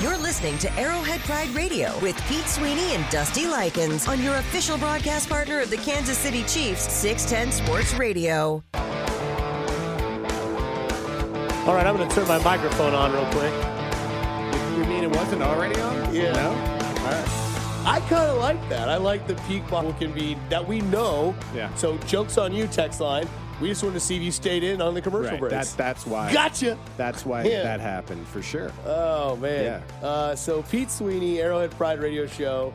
[0.00, 4.78] You're listening to Arrowhead Pride Radio with Pete Sweeney and Dusty Likins on your official
[4.78, 8.62] broadcast partner of the Kansas City Chiefs, 610 Sports Radio.
[11.66, 13.77] All right, I'm going to turn my microphone on real quick.
[15.08, 16.14] It wasn't already on?
[16.14, 16.32] Yeah.
[16.32, 16.48] No?
[16.50, 17.82] All right.
[17.86, 18.90] I kind of like that.
[18.90, 21.34] I like the peak bottle can be that we know.
[21.54, 21.74] Yeah.
[21.76, 23.26] So jokes on you, text line.
[23.62, 25.40] We just wanted to see if you stayed in on the commercial Right.
[25.40, 25.52] breaks.
[25.54, 26.30] That's, that's why.
[26.32, 26.76] gotcha.
[26.98, 27.62] That's why Yeah.
[27.62, 28.70] that happened for sure.
[28.84, 29.82] Oh man.
[30.02, 32.74] Uh, so Pete Sweeney, Arrowhead Pride Radio Show.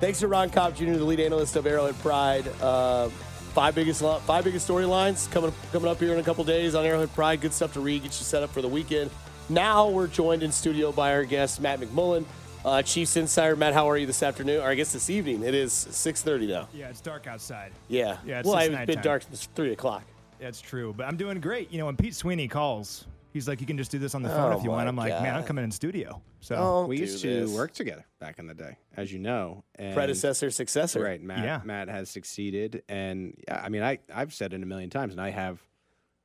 [0.00, 2.48] Thanks to Ron Kopp Jr., the lead analyst of Arrowhead Pride.
[2.62, 3.08] Uh,
[3.52, 7.12] five biggest five biggest storylines coming coming up here in a couple days on Arrowhead
[7.14, 7.40] Pride.
[7.42, 8.02] Good stuff to read.
[8.02, 9.10] Get you set up for the weekend.
[9.48, 12.24] Now we're joined in studio by our guest Matt McMullen,
[12.64, 13.56] uh, Chiefs Insider.
[13.56, 14.62] Matt, how are you this afternoon?
[14.62, 15.42] Or I guess this evening.
[15.42, 16.68] It is six thirty now.
[16.72, 17.72] Yeah, it's dark outside.
[17.88, 18.16] Yeah.
[18.24, 20.04] Yeah, it's well, just it's been dark since three o'clock.
[20.40, 21.70] That's true, but I'm doing great.
[21.70, 24.28] You know, when Pete Sweeney calls, he's like, "You can just do this on the
[24.28, 26.98] phone Oh if you want." I'm like, "Man, I'm coming in studio." So Don't we
[26.98, 27.50] used to this.
[27.52, 29.62] work together back in the day, as you know.
[29.76, 31.00] And Predecessor, successor.
[31.00, 31.44] Right, Matt.
[31.44, 31.60] Yeah.
[31.64, 35.30] Matt has succeeded, and I mean, I I've said it a million times, and I
[35.30, 35.60] have,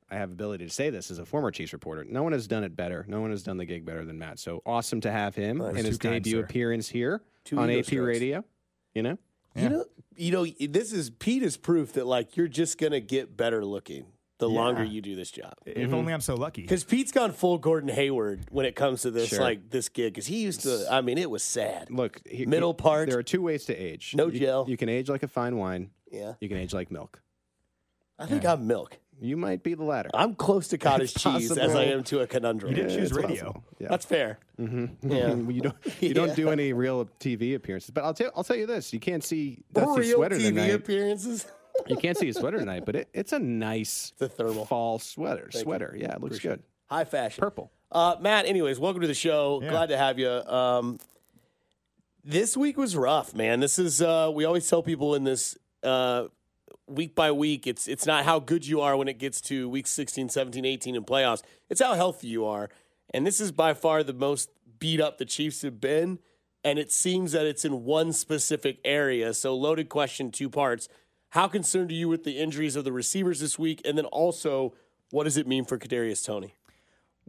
[0.10, 2.06] I have ability to say this as a former Chiefs reporter.
[2.06, 3.06] No one has done it better.
[3.08, 4.40] No one has done the gig better than Matt.
[4.40, 5.76] So awesome to have him Nice.
[5.78, 6.46] in his Too kind, debut sir.
[6.46, 8.08] appearance here Two on AP strokes.
[8.08, 8.44] Radio.
[8.94, 9.18] You know,
[9.56, 13.36] You know, you know, this is Pete is proof that like you're just gonna get
[13.36, 14.06] better looking
[14.40, 15.54] the longer you do this job.
[15.66, 15.94] if mm-hmm.
[15.96, 16.62] only I'm so lucky.
[16.62, 19.40] Because Pete's gone full Gordon Hayward when it comes to this Sure.
[19.42, 20.14] like this gig.
[20.14, 21.90] Because he used to, I mean, it was sad.
[21.90, 23.10] look, he- Middle he- part.
[23.10, 24.14] There are two ways to age.
[24.16, 24.66] No You- gel.
[24.70, 25.90] You can age like a fine wine.
[26.12, 27.20] Yeah, You can age like milk.
[28.20, 28.98] I think I'm milk.
[29.20, 30.10] You might be the latter.
[30.14, 32.72] I'm close to cottage It's cheese as I am to a conundrum.
[32.72, 33.64] You didn't choose it's radio.
[33.80, 33.88] Yeah.
[33.90, 34.40] That's fair.
[34.60, 34.86] Mm-hmm.
[35.12, 35.34] Yeah.
[35.52, 37.90] you don't you don't do any real TV appearances.
[37.90, 40.74] But I'll tell I'll tell you this: you can't see Dusty's Real sweater TV tonight.
[40.74, 41.46] appearances.
[41.88, 44.66] You can't see his sweater tonight, but it, it's a nice The thermal.
[44.66, 45.44] fall sweater.
[45.44, 45.60] Thank you.
[45.62, 46.62] sweater, yeah, it looks good.
[46.90, 47.42] High fashion.
[47.42, 47.72] Purple.
[47.92, 49.62] Uh, Matt, anyways, welcome to the show.
[49.62, 49.70] Yeah.
[49.70, 50.30] Glad to have you.
[50.30, 51.00] Um,
[52.24, 53.60] this week was rough, man.
[53.60, 56.26] This is uh, we always tell people in this uh,
[56.88, 59.88] week by week, it's it's not how good you are when it gets to week
[59.88, 61.44] 16, 17, 18 in playoffs.
[61.70, 62.70] It's how healthy you are.
[63.14, 66.20] And this is by far the most beat up the Chiefs have been.
[66.64, 69.34] And it seems that it's in one specific area.
[69.34, 70.90] So loaded question, two parts.
[71.30, 73.82] How concerned are you with the injuries of the receivers this week?
[73.86, 74.74] And then also,
[75.12, 76.56] what does it mean for Kadarius Toney?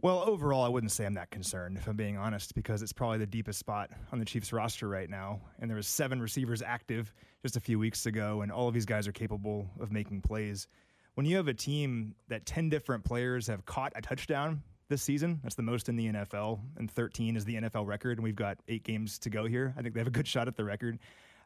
[0.01, 3.17] Well, overall, I wouldn't say I'm that concerned, if I'm being honest, because it's probably
[3.17, 5.41] the deepest spot on the Chiefs roster right now.
[5.59, 8.85] And there was seven receivers active just a few weeks ago, and all of these
[8.85, 10.67] guys are capable of making plays.
[11.15, 15.39] When you have a team that 10 different players have caught a touchdown this season,
[15.43, 18.57] that's the most in the NFL, and 13 is the NFL record, and we've got
[18.67, 19.73] eight games to go here.
[19.77, 20.99] I think they have a good shot at the record.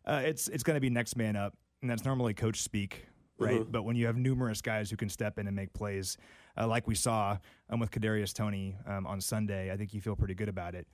[0.06, 3.06] Uh, it's it's going to be next man up, and that's normally coach speak,
[3.38, 3.60] right?
[3.71, 6.17] But when you have numerous guys who can step in and make plays,
[6.58, 7.38] uh, like we saw
[7.69, 10.88] um, with Kadarius Toney um, on Sunday, I think you feel pretty good about it.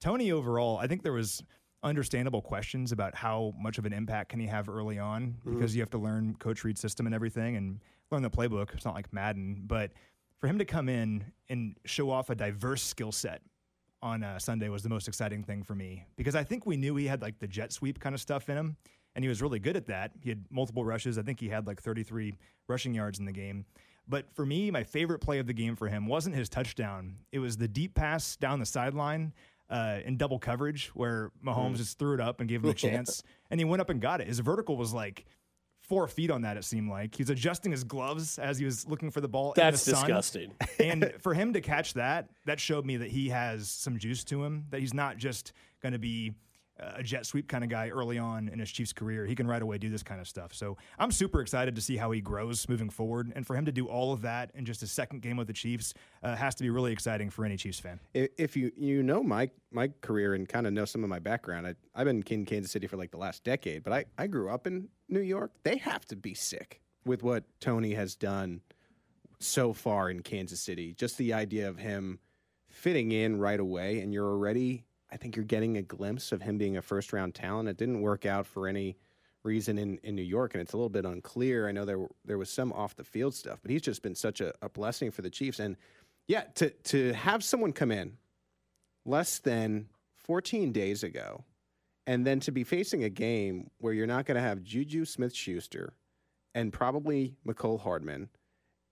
[0.00, 1.42] Toney overall, I think there was
[1.84, 5.82] understandable questions about how much of an impact can he have early on because you
[5.82, 7.78] have to learn Coach Reid's system and everything and
[8.10, 8.72] learn the playbook.
[8.74, 9.92] It's not like Madden, but
[10.40, 13.42] for him to come in and show off a diverse skill set
[14.02, 16.96] on uh, Sunday was the most exciting thing for me because I think we knew
[16.96, 18.76] he had like the jet sweep kind of stuff in him,
[19.14, 20.12] and he was really good at that.
[20.20, 21.18] He had multiple rushes.
[21.18, 22.34] I think he had like 33
[22.66, 23.64] rushing yards in the game.
[24.06, 27.16] But for me, my favorite play of the game for him wasn't his touchdown.
[27.32, 29.32] It was the deep pass down the sideline
[29.70, 33.22] uh, in double coverage where Mahomes just threw it up and gave him a chance,
[33.50, 34.26] and he went up and got it.
[34.26, 35.26] His vertical was like
[35.84, 36.56] four feet on that.
[36.56, 39.52] It seemed like he was adjusting his gloves as he was looking for the ball.
[39.54, 40.06] That's in the sun.
[40.08, 40.52] disgusting.
[40.80, 44.42] and for him to catch that, that showed me that he has some juice to
[44.42, 44.64] him.
[44.70, 46.32] That he's not just going to be
[46.78, 49.26] a jet sweep kind of guy early on in his Chiefs career.
[49.26, 50.52] He can right away do this kind of stuff.
[50.52, 53.32] So I'm super excited to see how he grows moving forward.
[53.36, 55.52] And for him to do all of that in just his second game with the
[55.52, 58.00] Chiefs uh, has to be really exciting for any Chiefs fan.
[58.12, 61.66] If you you know my my career and kind of know some of my background,
[61.66, 64.50] I, I've been in Kansas City for like the last decade, but I, I grew
[64.50, 65.52] up in New York.
[65.62, 68.62] They have to be sick with what Toney has done
[69.38, 70.94] so far in Kansas City.
[70.94, 72.18] Just the idea of him
[72.68, 74.84] fitting in right away, and you're already,
[75.14, 77.68] I think you're getting a glimpse of him being a first round talent.
[77.68, 78.96] It didn't work out for any
[79.44, 81.68] reason in, in New York, and it's a little bit unclear.
[81.68, 84.40] I know there there was some off the field stuff, but he's just been such
[84.40, 85.60] a, a blessing for the Chiefs.
[85.60, 85.76] And
[86.26, 88.16] yeah, to to have someone come in
[89.06, 91.44] less than 14 days ago,
[92.08, 95.32] and then to be facing a game where you're not going to have Juju Smith
[95.32, 95.92] Schuster
[96.56, 98.30] and probably Mecole Hardman,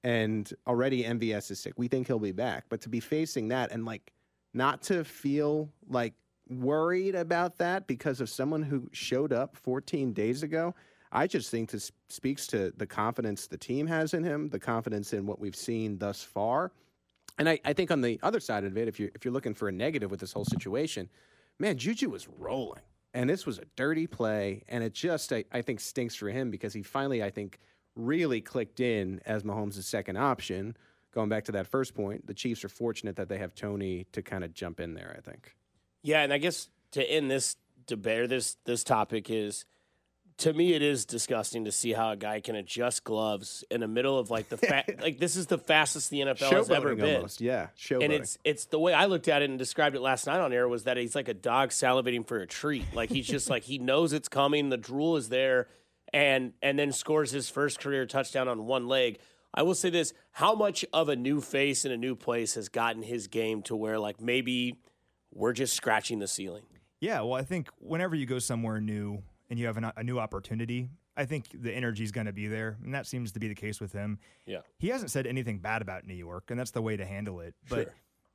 [0.05, 1.73] and already MVS is sick.
[1.77, 4.13] We think he'll be back, but to be facing that and like
[4.55, 6.15] not to feel like
[6.49, 10.75] worried about that because of someone who showed up 14 days ago.
[11.11, 15.13] I just think this speaks to the confidence the team has in him, the confidence
[15.13, 16.73] in what we've seen thus far.
[17.39, 19.55] And I, I think on the other side of it, if you're if you're looking
[19.55, 21.09] for a negative with this whole situation,
[21.59, 22.83] man, Juju was rolling.
[23.15, 24.65] And this was a dirty play.
[24.69, 27.59] And it just I, I think stinks for him because he finally, I think,
[27.95, 30.77] really clicked in as Mahomes' second option.
[31.13, 34.23] Going back to that first point, the Chiefs are fortunate that they have Toney to
[34.23, 35.55] kind of jump in there, I think.
[36.03, 39.65] Yeah, and I guess to end this debate, this this topic is
[40.39, 43.89] to me it is disgusting to see how a guy can adjust gloves in the
[43.89, 47.17] middle of like the fa- like this is the fastest the NFL has ever been.
[47.17, 47.41] almost.
[47.41, 47.69] Yeah.
[47.79, 48.05] Showboating.
[48.05, 50.53] And it's it's the way I looked at it and described it last night on
[50.53, 52.95] air was that he's like a dog salivating for a treat.
[52.95, 55.69] Like he's just like he knows it's coming, the drool is there,
[56.13, 59.19] and and then scores his first career touchdown on one leg.
[59.55, 62.69] I will say this: how much of a new face in a new place has
[62.69, 64.77] gotten his game to where like maybe
[65.33, 66.65] we're just scratching the ceiling.
[67.01, 70.19] Yeah, well, I think whenever you go somewhere new and you have an, a new
[70.19, 73.49] opportunity, I think the energy is going to be there, and that seems to be
[73.49, 74.19] the case with him.
[74.47, 74.59] Yeah.
[74.79, 77.55] He hasn't said anything bad about New York, and that's the way to handle it.
[77.69, 77.95] But Sure.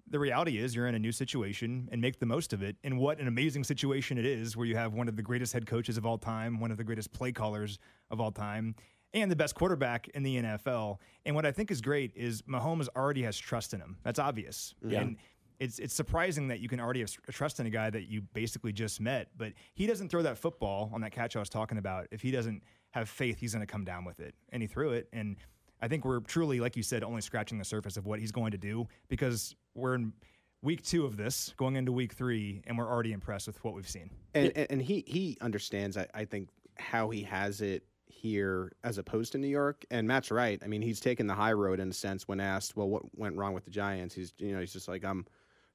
[0.09, 2.75] the reality is, you're in a new situation and make the most of it.
[2.83, 5.65] And what an amazing situation it is, where you have one of the greatest head
[5.65, 7.79] coaches of all time, one of the greatest play callers
[8.11, 8.75] of all time,
[9.13, 10.97] and the best quarterback in the NFL.
[11.25, 13.97] And what I think is great is Mahomes already has trust in him.
[14.03, 14.75] That's obvious.
[14.85, 15.01] Yeah.
[15.01, 15.17] And
[15.59, 18.71] it's it's surprising that you can already have trust in a guy that you basically
[18.71, 22.07] just met, but he doesn't throw that football on that catch I was talking about
[22.11, 24.91] if he doesn't have faith he's going to come down with it, and he threw
[24.91, 25.09] it.
[25.13, 25.35] And
[25.81, 28.51] I think we're truly, like you said, only scratching the surface of what he's going
[28.51, 30.13] to do because we're in
[30.61, 33.89] week two of this, going into week three, and we're already impressed with what we've
[33.89, 34.09] seen.
[34.33, 38.97] and, and and he he understands I, I think how he has it here as
[38.97, 39.85] opposed to New York.
[39.91, 40.61] And Matt's right.
[40.63, 43.35] I mean he's taken the high road in a sense when asked well what went
[43.35, 44.15] wrong with the Giants?
[44.15, 45.25] He's you know he's just like I'm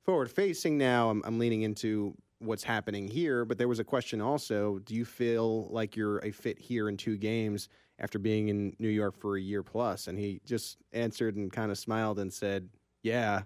[0.02, 1.10] forward facing now.
[1.10, 3.44] I'm, I'm leaning into what's happening here.
[3.44, 6.96] But there was a question also do you feel like you're a fit here in
[6.96, 7.68] two games
[7.98, 10.08] after being in New York for a year plus?
[10.08, 12.68] and he just answered and kind of smiled and said
[13.02, 13.42] yeah.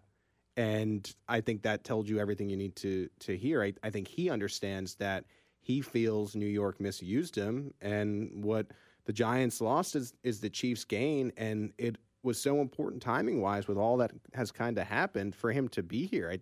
[0.58, 3.62] And I think that tells you everything you need to to hear.
[3.62, 5.24] I, I think he understands that
[5.66, 8.68] he feels New York misused him, and what
[9.04, 13.66] the Giants lost is is the Chiefs' gain, and it was so important timing wise
[13.66, 16.30] with all that has kind of happened for him to be here.
[16.30, 16.38] I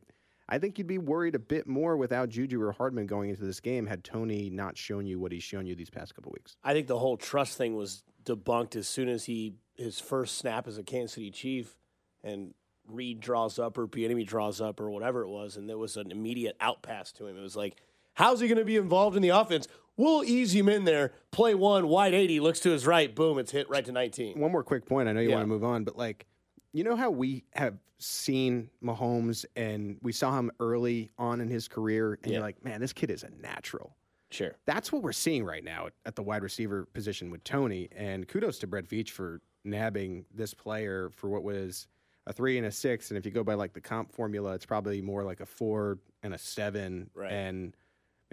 [0.46, 3.60] I think you'd be worried a bit more without Juju or Hardman going into this
[3.60, 6.54] game had Toney not shown you what he's shown you these past couple weeks.
[6.62, 10.68] I think the whole trust thing was debunked as soon as he his first snap
[10.68, 11.78] as a Kansas City Chief
[12.22, 12.52] and
[12.86, 16.10] Reid draws up or Bieniemy draws up or whatever it was, and there was an
[16.10, 17.38] immediate out pass to him.
[17.38, 17.80] It was like,
[18.14, 19.68] how's he going to be involved in the offense?
[19.96, 21.12] We'll ease him in there.
[21.30, 24.38] Play one, wide eighty, looks to his right, boom, it's hit right to nineteen.
[24.40, 25.08] One more quick point.
[25.08, 25.36] I know you Yeah.
[25.36, 26.26] want to move on, but like,
[26.72, 31.68] you know how we have seen Mahomes and we saw him early on in his
[31.68, 32.38] career, and Yeah.
[32.38, 33.94] you're like, man, this kid is a natural.
[34.30, 34.56] Sure.
[34.66, 37.88] That's what we're seeing right now at, at the wide receiver position with Toney.
[37.94, 41.86] And kudos to Brett Veach for nabbing this player for what was
[42.26, 43.10] a three and a six.
[43.10, 45.98] And if you go by like the comp formula, it's probably more like a four
[46.24, 47.10] and a seven.
[47.14, 47.30] Right.
[47.30, 47.76] And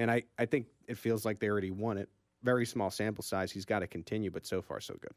[0.02, 2.10] And I, I think it feels like they already won it.
[2.42, 3.52] Very small sample size.
[3.52, 5.14] He's got to continue, but so far so good.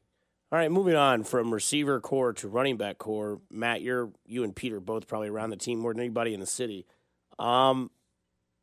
[0.52, 3.40] All right, moving on from receiver corps to running back corps.
[3.50, 6.46] Matt, you're you and Peter both probably around the team more than anybody in the
[6.46, 6.86] city.
[7.38, 7.90] Um,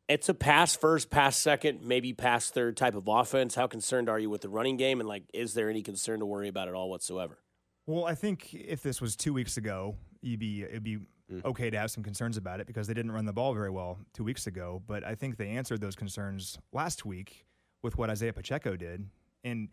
[0.08, 3.56] it's a pass first, pass second, maybe pass third type of offense.
[3.56, 6.26] How concerned are you with the running game, and like, is there any concern to
[6.26, 7.38] worry about at all whatsoever?
[7.86, 11.00] Well, I think if this was two weeks ago, you'd be it'd be
[11.32, 11.44] Mm.
[11.44, 13.98] okay to have some concerns about it because they didn't run the ball very well
[14.12, 14.82] two weeks ago.
[14.86, 17.46] But I think they answered those concerns last week
[17.82, 19.06] with what Isaiah Pacheco did.
[19.44, 19.68] And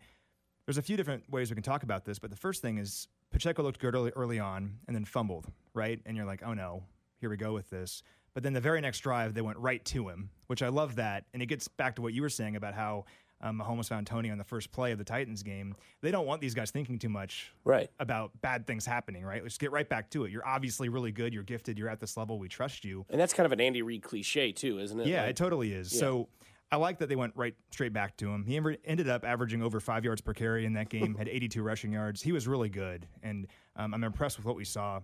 [0.66, 3.08] there's a few different ways we can talk about this, but the first thing is
[3.30, 6.00] Pacheco looked good early, early on and then fumbled, right?
[6.06, 6.82] And you're like, oh no,
[7.20, 8.02] here we go with this.
[8.34, 11.24] But then the very next drive, they went right to him, which I love that.
[11.34, 13.04] And it gets back to what you were saying about how
[13.42, 15.74] um, Mahomes found Toney on the first play of the Titans game.
[16.02, 17.90] They don't want these guys thinking too much Right.
[17.98, 19.42] about bad things happening, right?
[19.42, 20.30] Let's get right back to it.
[20.32, 21.32] You're obviously really good.
[21.32, 21.78] You're gifted.
[21.78, 22.38] You're at this level.
[22.38, 23.06] We trust you.
[23.08, 25.06] And that's kind of an Andy Reid cliche too, isn't it?
[25.06, 25.96] Yeah, Like- it totally is.
[25.98, 26.28] So
[26.72, 28.44] I like that they went right straight back to him.
[28.44, 31.62] He ever- ended up averaging over five yards per carry in that game, had 82
[31.62, 32.22] rushing yards.
[32.22, 35.00] He was really good, and um, I'm impressed with what we saw.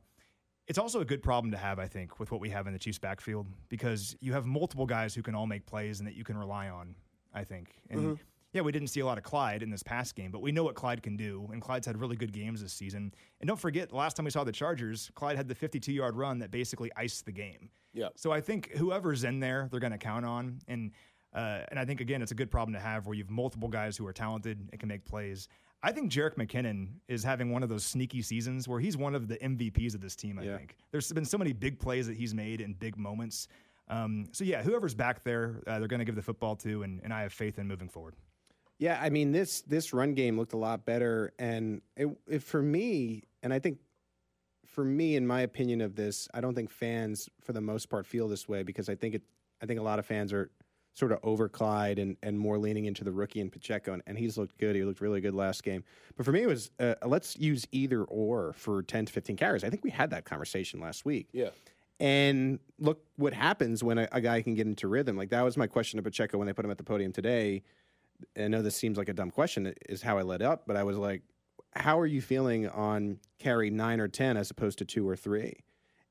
[0.69, 2.79] It's also a good problem to have, I think, with what we have in the
[2.79, 6.25] Chiefs' backfield because you have multiple guys who can all make plays and that you
[6.25, 6.97] can rely on.
[7.37, 8.19] I think, and
[8.53, 10.65] yeah, we didn't see a lot of Clyde in this past game, but we know
[10.65, 13.13] what Clyde can do, and Clyde's had really good games this season.
[13.41, 16.39] And don't forget, the last time we saw the Chargers, Clyde had the 52-yard run
[16.39, 17.69] that basically iced the game.
[17.93, 18.09] Yeah.
[18.17, 20.93] So I think whoever's in there, they're going to count on, and
[21.35, 23.69] uh, and I think again, it's a good problem to have where you have multiple
[23.69, 25.49] guys who are talented and can make plays.
[25.83, 29.29] I think Jerick McKinnon is having one of those sneaky seasons where he's one of
[29.29, 30.39] the MVPs of this team.
[30.39, 30.57] I Yeah.
[30.57, 33.49] think there's been so many big plays that he's made in big moments.
[33.89, 37.01] Um, so yeah, whoever's back there, uh, they're going to give the football to, and,
[37.05, 38.15] and I have faith in moving forward.
[38.79, 42.61] Yeah, I mean this this run game looked a lot better, and it, it, for
[42.61, 43.79] me, and I think
[44.67, 48.07] for me, in my opinion of this, I don't think fans for the most part
[48.07, 49.23] feel this way because I think it.
[49.63, 50.51] I think a lot of fans are
[50.93, 54.19] sort of over Clyde and, and more leaning into the rookie and Pacheco, and, and
[54.19, 54.77] he's looked good.
[54.77, 55.85] He looked really good last game.
[56.17, 59.65] But for me, it was uh, let's use either or for ten to fifteen carries.
[59.65, 61.29] I think we had that conversation last week.
[61.33, 61.51] Yeah.
[61.99, 65.17] And look what happens when a, a guy can get into rhythm.
[65.17, 67.63] Like that was my question to Pacheco when they put him at the podium today.
[68.37, 70.83] I know this seems like a dumb question, is how I led up, but I
[70.83, 71.23] was like,
[71.75, 75.55] how are you feeling on carry nine or 10 as opposed to two or three?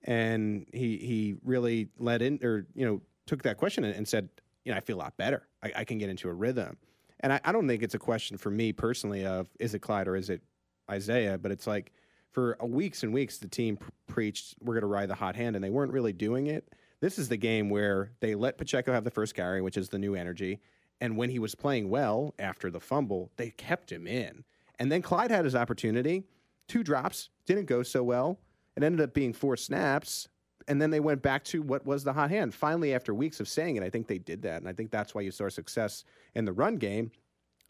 [0.04, 4.30] And he, he really led in or, you know, took that question and, said,
[4.63, 5.48] you know, I feel a lot better.
[5.63, 6.78] I, I can get into a rhythm.
[7.21, 10.08] And I, I don't think it's a question for me personally of is it Clyde
[10.08, 10.41] or is it
[10.89, 11.91] Isaiah, but it's like
[12.36, 15.56] for weeks and weeks, the team pr- preached we're going to ride the hot hand,
[15.56, 16.67] and they weren't really doing it.
[17.00, 19.98] This is the game where they let Pacheco have the first carry, which is the
[19.98, 20.60] new energy.
[21.00, 24.43] And when he was playing well after the fumble, they kept him in.
[24.80, 26.26] And then Clyde had his opportunity.
[26.67, 28.38] Two drops, didn't go so well.
[28.76, 30.28] It ended up being four snaps.
[30.67, 32.54] And then they went back to what was the hot hand.
[32.54, 34.58] Finally, after weeks of saying it, I think they did that.
[34.58, 37.12] And I think that's why you saw success in the run game.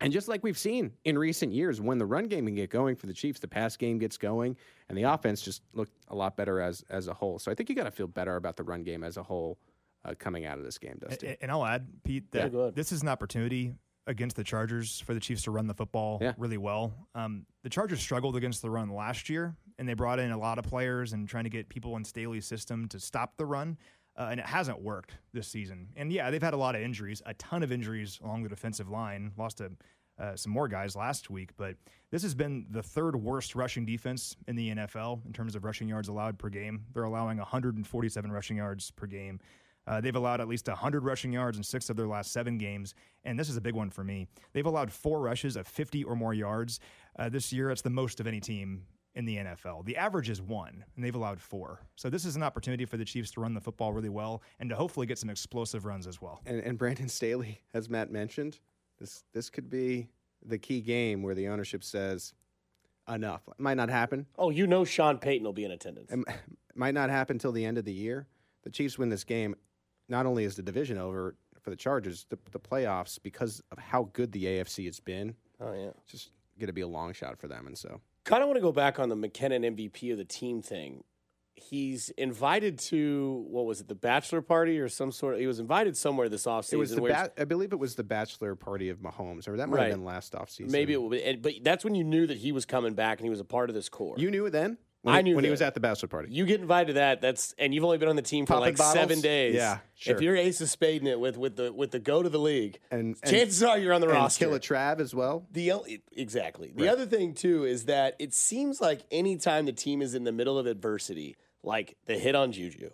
[0.01, 2.95] And just like we've seen in recent years, when the run game can get going
[2.95, 4.57] for the Chiefs, the pass game gets going,
[4.89, 7.39] and the offense just looked a lot better as as a whole.
[7.39, 9.57] So I think you got to feel better about the run game as a whole
[10.03, 11.27] uh, coming out of this game, Dusty.
[11.27, 12.75] And, and I'll add, Pete, that go ahead.
[12.75, 13.73] this is an opportunity
[14.07, 16.33] against the Chargers for the Chiefs to run the football Yeah.
[16.37, 16.93] really well.
[17.15, 20.59] Um, the Chargers struggled against the run last year, and they brought in a lot
[20.59, 23.77] of players and trying to get people in Staley's system to stop the run.
[24.17, 25.89] Uh, and it hasn't worked this season.
[25.97, 28.89] And yeah, they've had a lot of injuries, a ton of injuries along the defensive
[28.89, 29.33] line.
[29.37, 29.71] Lost to
[30.17, 31.75] uh, some more guys last week, but
[32.11, 35.89] this has been the third worst rushing defense in the NFL in terms of rushing
[35.89, 36.85] yards allowed per game.
[36.93, 39.39] They're allowing 147 rushing yards per game.
[39.87, 42.95] Uh, they've allowed at least 100 rushing yards in six of their last seven games.
[43.23, 44.27] And this is a big one for me.
[44.53, 46.79] They've allowed four rushes of 50 or more yards
[47.19, 47.69] uh, this year.
[47.69, 48.83] It's the most of any team
[49.15, 49.85] in the NFL.
[49.85, 51.79] The average is one, and they've allowed four.
[51.95, 54.69] So this is an opportunity for the Chiefs to run the football really well and
[54.69, 56.41] to hopefully get some explosive runs as well.
[56.45, 58.59] and, and Brandon Staley, as Matt mentioned,
[58.99, 60.09] this this could be
[60.45, 62.33] the key game where the ownership says
[63.09, 63.41] enough.
[63.47, 64.25] It might not happen.
[64.37, 66.11] Oh, you know Sean Payton will be in attendance.
[66.11, 66.25] It
[66.75, 68.27] might not happen till the end of the year.
[68.63, 69.55] The Chiefs win this game.
[70.09, 74.09] Not only is the division over for the Chargers, the, the playoffs because of how
[74.13, 75.35] good the AFC has been.
[75.61, 75.89] oh yeah.
[76.03, 78.57] It's just going to be a long shot for them, and so Kind of want
[78.57, 81.03] to go back on the McKinnon MVP of the team thing.
[81.57, 85.39] He's invited to what was it, the bachelor party or some sort of?
[85.39, 86.73] He was invited somewhere this offseason.
[86.73, 89.69] it was the ba- I believe it was the bachelor party of Mahomes, or that
[89.69, 89.83] might Right.
[89.89, 90.69] have been last offseason.
[90.71, 93.29] maybe it and- but that's when you knew that he was coming back and he
[93.29, 94.15] was a part of this core.
[94.17, 94.77] you knew it then.
[95.05, 96.29] When I he- knew when he was at the bachelor party.
[96.31, 97.21] You get invited to that.
[97.21, 98.93] That's and you've only been on the team for Popping like bottles?
[98.93, 99.55] seven days.
[99.55, 100.15] Yeah, sure.
[100.15, 102.79] If you're ace of spading it with with the with the go to the league,
[102.91, 104.45] And- and- chances are you're on the and roster.
[104.45, 105.45] Kill a Trav as well.
[105.51, 105.71] The
[106.11, 106.71] exactly.
[106.75, 106.91] The Right.
[106.91, 110.57] other thing too is that it seems like anytime the team is in the middle
[110.57, 112.89] of adversity, like the hit on Juju,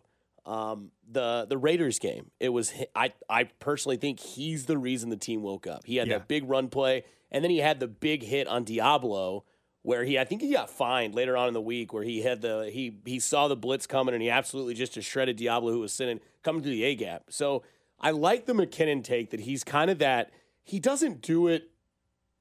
[0.45, 5.15] Um, the the Raiders game, it was I I personally think he's the reason the
[5.17, 5.85] team woke up.
[5.85, 6.17] He had Yeah.
[6.17, 9.43] that big run play, and then he had the big hit on Deablo,
[9.83, 12.41] where he I think he got fined later on in the week, where he had
[12.41, 15.93] the he he saw the blitz coming and he absolutely just shredded Deablo, who was
[15.93, 17.25] sitting coming to the A gap.
[17.29, 17.63] So
[17.99, 20.31] I like the McKinnon take that he's kind of that.
[20.63, 21.69] He doesn't do it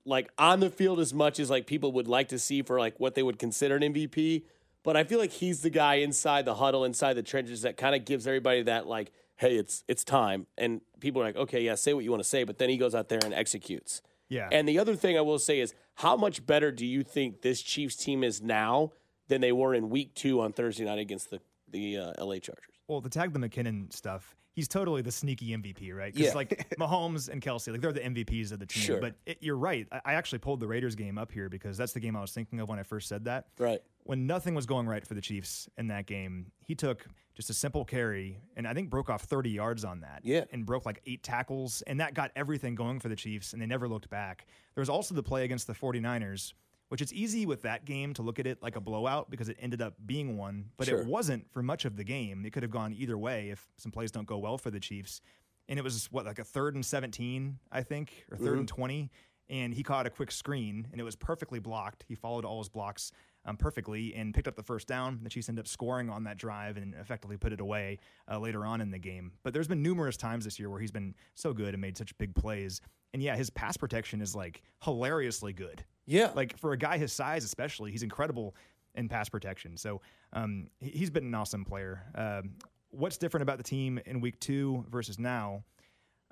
[0.04, 2.98] like on the field as much as like people would like to see for like
[2.98, 4.44] what they would consider an MVP.
[4.82, 7.94] But I feel like he's the guy inside the huddle, inside the trenches that kind
[7.94, 10.46] of gives everybody that like, hey, it's it's time.
[10.56, 12.76] And people are like, okay, yeah, say what you want to say, but then he
[12.76, 14.00] goes out there and executes.
[14.30, 14.48] Yeah.
[14.50, 17.60] And the other thing I will say is, how much better do you think this
[17.60, 18.92] Chiefs team is now
[19.28, 22.64] than they were in Week Two on Thursday night against the the uh, LA Chargers?
[22.88, 26.12] Well, the tag the McKinnon stuff, he's totally the sneaky MVP, right?
[26.12, 26.34] Because Yeah.
[26.34, 28.82] like Mahomes and Kelce, like they're the MVPs of the team.
[28.82, 29.00] Sure.
[29.00, 29.88] But it, you're right.
[29.90, 32.30] I, I actually pulled the Raiders game up here because that's the game I was
[32.32, 33.46] thinking of when I first said that.
[33.58, 33.80] Right.
[34.04, 37.54] When nothing was going right for the Chiefs in that game, he took just a
[37.54, 40.20] simple carry and I think broke off 30 yards on that.
[40.24, 40.44] Yeah.
[40.52, 41.80] And broke like eight tackles.
[41.86, 44.46] And that got everything going for the Chiefs and they never looked back.
[44.74, 46.52] There was also the play against the 49ers.
[46.90, 49.56] Which it's easy with that game to look at it like a blowout because it
[49.60, 51.00] ended up being one, but Sure.
[51.00, 52.44] it wasn't for much of the game.
[52.44, 55.20] It could have gone either way if some plays don't go well for the Chiefs.
[55.68, 59.10] And it was what like a third and 17, I think, or 3rd and 20.
[59.48, 62.04] And he caught a quick screen and it was perfectly blocked.
[62.08, 63.12] He followed all his blocks
[63.44, 65.20] um, perfectly and picked up the first down.
[65.22, 68.66] The Chiefs ended up scoring on that drive and effectively put it away uh, later
[68.66, 69.30] on in the game.
[69.44, 72.16] But there's been numerous times this year where he's been so good and made such
[72.18, 72.80] big plays.
[73.12, 75.84] And yeah, his pass protection is like hilariously good.
[76.06, 76.30] Yeah.
[76.34, 78.54] Like for a guy his size, especially, he's incredible
[78.94, 79.76] in pass protection.
[79.76, 80.00] So
[80.32, 82.02] um, he- he's been an awesome player.
[82.14, 82.52] Um,
[82.90, 85.64] what's different about the team in week two versus now?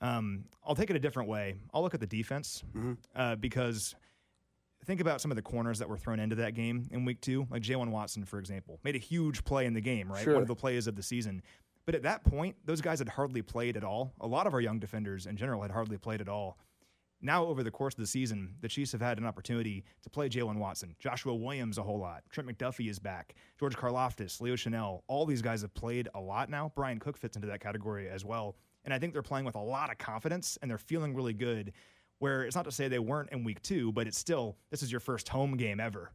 [0.00, 1.56] Um, I'll take it a different way.
[1.74, 2.62] I'll look at the defense
[3.16, 3.94] uh, because
[4.84, 7.46] think about some of the corners that were thrown into that game in week two,
[7.50, 10.22] like Jaylen Watson, for example, made a huge play in the game, right?
[10.22, 10.34] Sure.
[10.34, 11.42] One of the plays of the season.
[11.84, 14.12] But at that point, those guys had hardly played at all.
[14.20, 16.58] A lot of our young defenders in general had hardly played at all.
[17.20, 20.28] Now, over the course of the season, the Chiefs have had an opportunity to play
[20.28, 22.22] Jaylen Watson, Joshua Williams a whole lot.
[22.30, 23.34] Trent McDuffie is back.
[23.58, 25.02] George Karlaftis, Leo Chenal.
[25.08, 26.70] All these guys have played a lot now.
[26.76, 28.54] Bryan Cook fits into that category as well.
[28.84, 31.72] And I think they're playing with a lot of confidence and they're feeling really good.
[32.20, 34.90] Where it's not to say they weren't in week two, but it's still, this is
[34.90, 36.10] your first home game ever,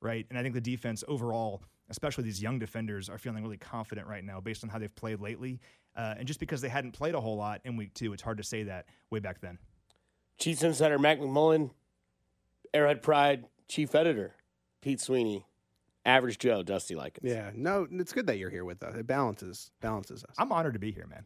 [0.00, 0.24] right?
[0.30, 4.22] And I think the defense overall, especially these young defenders, are feeling really confident right
[4.22, 5.60] now based on how they've played lately.
[5.96, 8.38] Uh, and just because they hadn't played a whole lot in week two, it's hard
[8.38, 9.58] to say that way back then.
[10.38, 11.70] Chiefs Insider Mac McMullen,
[12.72, 14.34] Arrowhead Pride Chief Editor
[14.80, 15.46] Pete Sweeney,
[16.04, 17.18] Average Joe Dusty Likins.
[17.22, 18.94] Yeah, no, it's good that you're here with us.
[18.94, 20.34] It balances balances us.
[20.38, 21.24] I'm honored to be here, man.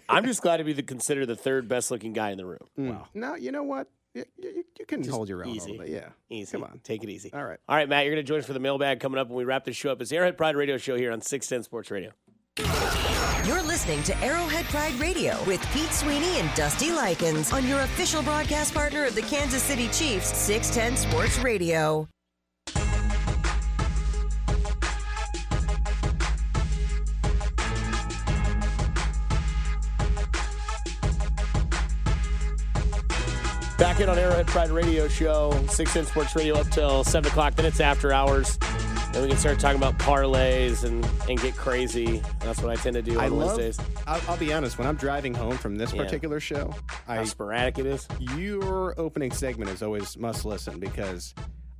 [0.08, 2.66] I'm just glad to be the considered the third best looking guy in the room.
[2.78, 2.90] Mm.
[2.90, 3.08] wow.
[3.14, 3.88] No, you know what?
[4.14, 5.70] You, you, you can hold your own a easy.
[5.70, 5.94] little bit.
[5.94, 6.08] Yeah.
[6.28, 6.52] Easy.
[6.52, 6.80] Come on.
[6.84, 7.32] Take it easy.
[7.32, 7.58] All right.
[7.66, 9.44] All right, Matt, you're going to join us for the mailbag coming up when we
[9.44, 10.02] wrap this show up.
[10.02, 12.10] It's the Arrowhead Pride Radio Show here on 610 Sports Radio.
[12.58, 18.22] You're listening to Arrowhead Pride Radio with Pete Sweeney and Dusty Likins on your official
[18.22, 22.06] broadcast partner of the Kansas City Chiefs, 610 Sports Radio.
[33.78, 37.54] Back in on Arrowhead Pride Radio Show, 610 Sports Radio up till 7 o'clock.
[37.54, 38.58] Then it's after hours.
[39.12, 42.22] Then we can start talking about parlays and, and get crazy.
[42.40, 43.58] That's what I tend to do on I love.
[43.58, 43.78] Wednesdays.
[44.06, 44.78] I'll, I'll be honest.
[44.78, 46.02] When I'm driving home from this Yeah.
[46.02, 46.74] particular show,
[47.06, 48.08] How I sporadic it is.
[48.36, 51.34] your opening segment is always must listen because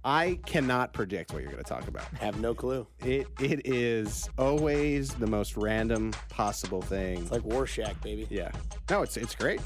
[0.04, 2.04] I cannot predict what you're going to talk about.
[2.20, 2.86] Have no clue.
[3.02, 7.22] It it is always the most random possible thing.
[7.22, 8.26] It's like Rorschach, baby.
[8.28, 8.50] yeah.
[8.90, 9.60] No, it's it's great.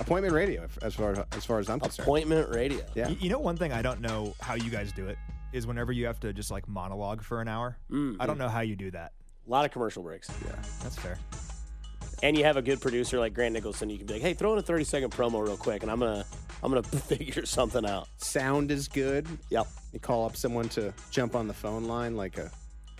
[0.00, 2.06] Appointment radio, as far as far as I'm concerned.
[2.06, 2.84] Appointment radio.
[2.94, 3.08] Yeah.
[3.08, 5.16] Y- You know, one thing I don't know how you guys do it
[5.52, 7.76] is whenever you have to just like monologue for an hour.
[7.90, 8.16] Mm.
[8.20, 9.12] I don't know how you do that.
[9.46, 10.30] A lot of commercial breaks.
[10.46, 11.18] Yeah, that's fair.
[12.22, 13.88] And you have a good producer like Grant Nicholson.
[13.88, 16.00] You can be like, hey, throw in a 30 second promo real quick, and I'm
[16.00, 16.26] going to
[16.62, 18.08] I'm gonna figure something out.
[18.18, 19.26] Sound is good.
[19.48, 19.66] Yep.
[19.92, 22.50] You call up someone to jump on the phone line, like a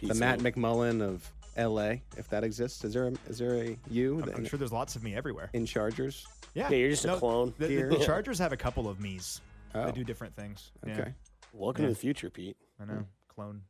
[0.03, 2.03] the Matt McMullen of L.A.
[2.17, 4.97] If that exists, is there a, is there a you I'm, I'm sure there's lots
[4.97, 5.51] of me everywhere.
[5.53, 6.27] in Chargers?
[6.55, 9.43] Yeah, Yeah, you're just a clone The, the- the Chargers have a couple of me's.
[9.75, 9.85] Oh.
[9.85, 10.71] They do different things.
[10.87, 11.09] Yeah,
[11.53, 11.59] Okay.
[11.63, 12.57] Welcome to the future, Pete.
[12.81, 13.05] I know.
[13.29, 13.63] Clone.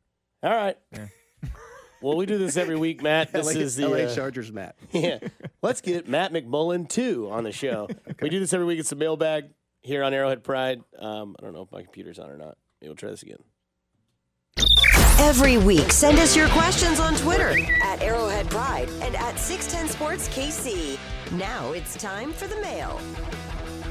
[0.43, 0.77] All right.
[0.91, 1.07] Yeah.
[2.01, 3.31] well, we do this every week, Matt.
[3.33, 4.75] This LA, is the LA uh, Chargers, Matt.
[4.91, 5.19] yeah.
[5.61, 7.87] Let's get Matt McMullen too on the show.
[8.21, 8.79] We do this every week.
[8.79, 9.49] It's a mailbag
[9.81, 10.81] here on Arrowhead Pride.
[10.99, 12.57] Um, I don't know if my computer's on or not.
[12.79, 13.37] Maybe we'll try this again.
[15.19, 20.27] Every week, send us your questions on Twitter at Arrowhead Pride and at 610 Sports
[20.29, 20.97] KC.
[21.37, 22.99] Now it's time for the mail.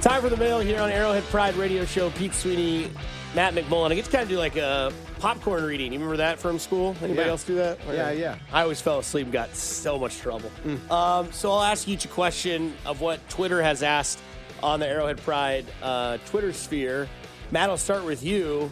[0.00, 2.10] Time for the mail here on Arrowhead Pride Radio Show.
[2.10, 2.90] Pete Sweeney,
[3.34, 3.92] Matt McMullen.
[3.92, 5.92] I get to kind of do like a popcorn reading.
[5.92, 6.96] You remember that from school?
[7.00, 7.30] Anybody Yeah.
[7.30, 7.78] else do that?
[7.88, 8.36] Or- Yeah, yeah.
[8.52, 10.50] I always fell asleep and got so much trouble.
[10.90, 14.18] Um, so I'll ask each a question of what Twitter has asked
[14.62, 17.08] on the Arrowhead Pride uh, Twitter sphere.
[17.52, 18.70] Matt, I'll start with you.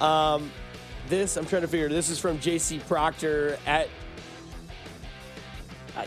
[0.00, 0.50] Um,
[1.08, 3.88] this, I'm trying to figure, this is from JC Proctor at.
[5.96, 6.06] I,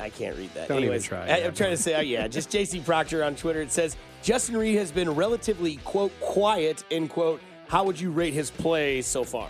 [0.00, 0.68] I can't read that.
[0.68, 1.20] Don't even Anyways, try.
[1.26, 3.60] I, am trying to say, uh, yeah, just JC Proctor on Twitter.
[3.60, 7.40] It says Justin Reid has been relatively quote quiet end quote.
[7.68, 9.48] How would you rate his play so far?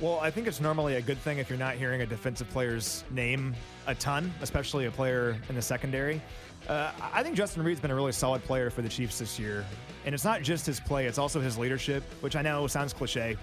[0.00, 3.04] Well, I think it's normally a good thing if you're not hearing a defensive player's
[3.10, 3.54] name
[3.86, 6.20] a ton, especially a player in the secondary.
[6.68, 9.64] Uh, I think Justin Reid's been a really solid player for the Chiefs this year.
[10.04, 13.36] And it's not just his play, it's also his leadership, which I know sounds cliche.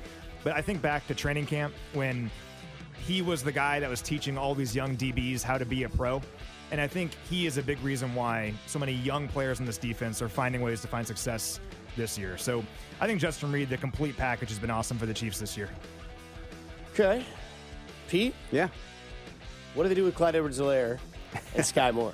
[0.44, 2.30] But I think back to training camp when
[3.06, 5.90] he was the guy that was teaching all these young DBs how to be a
[5.90, 6.22] pro.
[6.72, 9.78] And I think he is a big reason why so many young players in this
[9.78, 11.60] defense are finding ways to find success
[11.98, 12.38] this year.
[12.38, 12.64] So
[13.02, 15.70] I think Justin Reid, the complete package, has been awesome for the Chiefs this year.
[16.94, 17.24] Okay.
[18.08, 18.68] Pete, Yeah.
[19.74, 21.00] what do they do with Clyde Edwards Helaire
[21.56, 22.14] and Skyy Moore?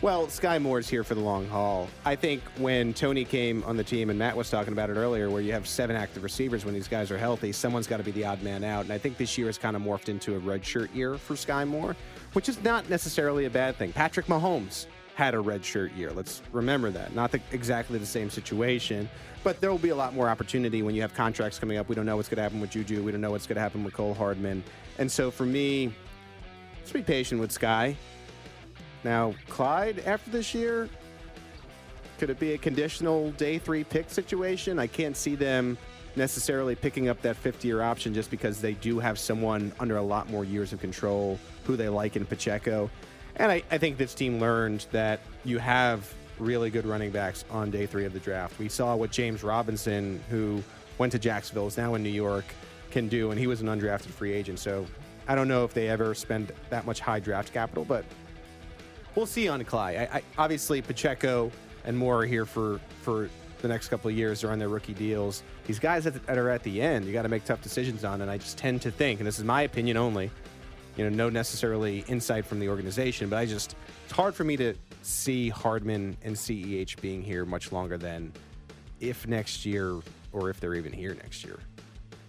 [0.00, 1.88] Well, Skyy Moore's here for the long haul.
[2.04, 5.30] I think when Toney came on the team, and Matt was talking about it earlier,
[5.30, 8.10] where you have seven active receivers when these guys are healthy, someone's got to be
[8.10, 8.82] the odd man out.
[8.82, 11.68] And I think this year has kind of morphed into a redshirt year for Skyy
[11.68, 11.94] Moore,
[12.32, 13.92] which is not necessarily a bad thing.
[13.92, 16.10] Patrick Mahomes had a red shirt year.
[16.10, 17.14] Let's remember that.
[17.14, 19.08] Not the, exactly the same situation,
[19.44, 21.88] but there will be a lot more opportunity when you have contracts coming up.
[21.88, 23.02] We don't know what's going to happen with Juju.
[23.02, 24.64] We don't know what's going to happen with Cole Hardman.
[24.98, 25.92] And so for me,
[26.78, 27.96] let's be patient with Skyy.
[29.04, 30.88] Now, Clyde, after this year,
[32.18, 34.78] could it be a conditional day three pick situation?
[34.78, 35.76] I can't see them
[36.16, 40.02] necessarily picking up that 50 year option just because they do have someone under a
[40.02, 42.90] lot more years of control who they like in Pacheco.
[43.36, 47.70] And I, I think this team learned that you have really good running backs on
[47.70, 48.58] day three of the draft.
[48.58, 50.62] We saw what James Robinson, who
[50.98, 52.44] went to Jacksonville, is now in New York,
[52.90, 54.58] can do, and he was an undrafted free agent.
[54.58, 54.86] So
[55.26, 58.04] I don't know if they ever spend that much high draft capital, but
[59.14, 59.96] we'll see on Clyde.
[59.96, 61.50] I, I, obviously, Pacheco
[61.84, 63.30] and Moore are here for for
[63.62, 64.40] the next couple of years.
[64.40, 65.42] They're on their rookie deals.
[65.66, 68.20] These guys that, that are at the end, you got to make tough decisions on.
[68.20, 70.30] And I just tend to think, and this is my opinion only,
[70.96, 74.56] you know, no necessarily insight from the organization, but I just it's hard for me
[74.58, 78.32] to see Hardman and CEH being here much longer than
[79.00, 79.96] if next year
[80.32, 81.58] or if they're even here next year.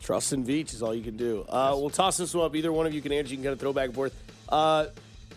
[0.02, 1.46] Trust in Veach is all you can do.
[1.48, 2.56] Uh, we'll toss this one up.
[2.56, 3.32] Either one of you can answer.
[3.32, 4.14] You can kind of throw back and forth.
[4.50, 4.88] Uh,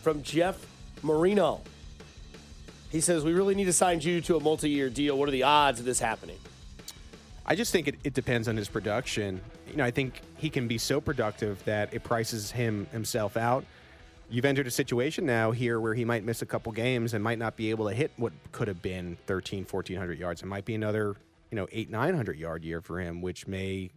[0.03, 0.65] from Jeff
[1.03, 1.63] Marino.
[2.91, 5.19] He says, We really need to sign you to a multi year deal.
[5.19, 6.39] What are the odds of this happening?
[7.45, 9.41] I just think it, it depends on his production.
[9.71, 13.65] You know, I think he can be so productive that it prices him himself out.
[14.29, 17.39] You've entered a situation now here where he might miss a couple games and might
[17.39, 20.43] not be able to hit what could have been 13, 1400 yards.
[20.43, 21.15] It might be another,
[21.53, 23.91] you know, eight, 900 yard year for him, which may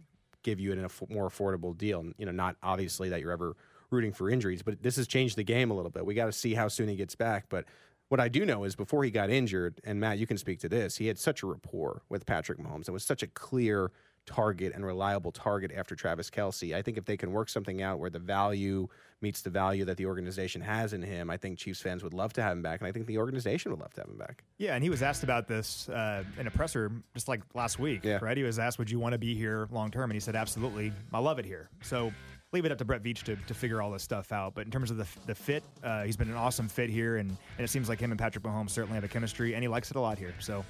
[0.44, 2.06] give you an, a more affordable deal.
[2.16, 3.56] You know, not obviously that you're ever
[3.90, 6.06] rooting for injuries, but this has changed the game a little bit.
[6.06, 7.46] We got to see how soon he gets back.
[7.48, 7.64] But
[8.10, 10.68] what I do know is before he got injured, and Matt, you can speak to
[10.68, 12.88] this, he had such a rapport with Patrick Mahomes.
[12.88, 13.92] It was such a clear
[14.26, 16.74] target and reliable target after Travis Kelce.
[16.74, 18.88] I think if they can work something out where the value
[19.22, 22.32] meets the value that the organization has in him, I think Chiefs fans would love
[22.32, 24.42] to have him back, and I think the organization would love to have him back.
[24.58, 28.04] Yeah, and he was asked about this uh, in a presser just like last week,
[28.04, 28.18] Yeah.
[28.20, 28.36] right?
[28.36, 30.92] He was asked, "Would you want to be here long term?" And he said, "Absolutely,
[31.12, 32.12] I love it here." So
[32.52, 34.54] leave it up to Brett Veach to, to figure all this stuff out.
[34.54, 37.30] But in terms of the, the fit, uh, he's been an awesome fit here, and,
[37.30, 39.90] and it seems like him and Patrick Mahomes certainly have a chemistry, and he likes
[39.90, 40.34] it a lot here.
[40.40, 40.64] So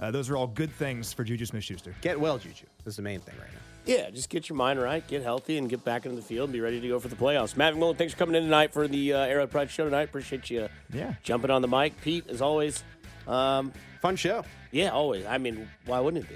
[0.00, 1.94] uh, those are all good things for Juju Smith-Schuster.
[2.00, 2.66] Get well, Juju.
[2.84, 3.60] This is the main thing right now.
[3.86, 6.52] Yeah, just get your mind right, get healthy, and get back into the field and
[6.52, 7.56] be ready to go for the playoffs.
[7.56, 10.02] Matt McMullen, thanks for coming in tonight for the uh, Arrowhead Pride show tonight.
[10.02, 11.14] Appreciate you Yeah.
[11.22, 11.98] jumping on the mic.
[12.02, 12.82] Pete, as always.
[13.26, 13.72] Um,
[14.02, 14.44] Fun show.
[14.70, 15.24] yeah, always.
[15.26, 16.34] I mean, why wouldn't it be?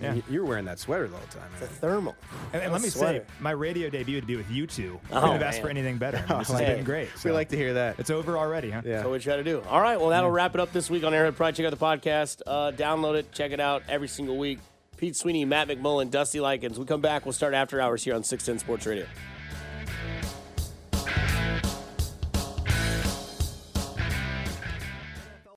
[0.00, 0.14] Yeah.
[0.14, 1.48] You- You were wearing that sweater the whole time.
[1.58, 1.74] The Man.
[1.76, 2.16] thermal.
[2.52, 3.24] And, and let me Sweater.
[3.26, 5.00] say, my radio debut would be with you two.
[5.10, 5.62] Oh, Couldn't have asked man.
[5.64, 6.18] for anything better.
[6.28, 6.74] I mean, this has Hey.
[6.76, 7.12] been great.
[7.14, 7.98] We So like to hear that.
[7.98, 8.82] it's over already, huh?
[8.84, 8.92] Yeah.
[8.94, 9.62] That's what we try to do.
[9.68, 11.54] All right, well, that'll wrap it up this week on Arrowhead Pride.
[11.56, 12.42] Check out the podcast.
[12.46, 13.32] Uh, download it.
[13.32, 14.58] Check it out every single week.
[14.96, 16.76] Pete Sweeney, Matt McMullen, Dusty Likins.
[16.76, 17.24] We come back.
[17.24, 19.06] We'll start after hours here on 610 Sports Radio.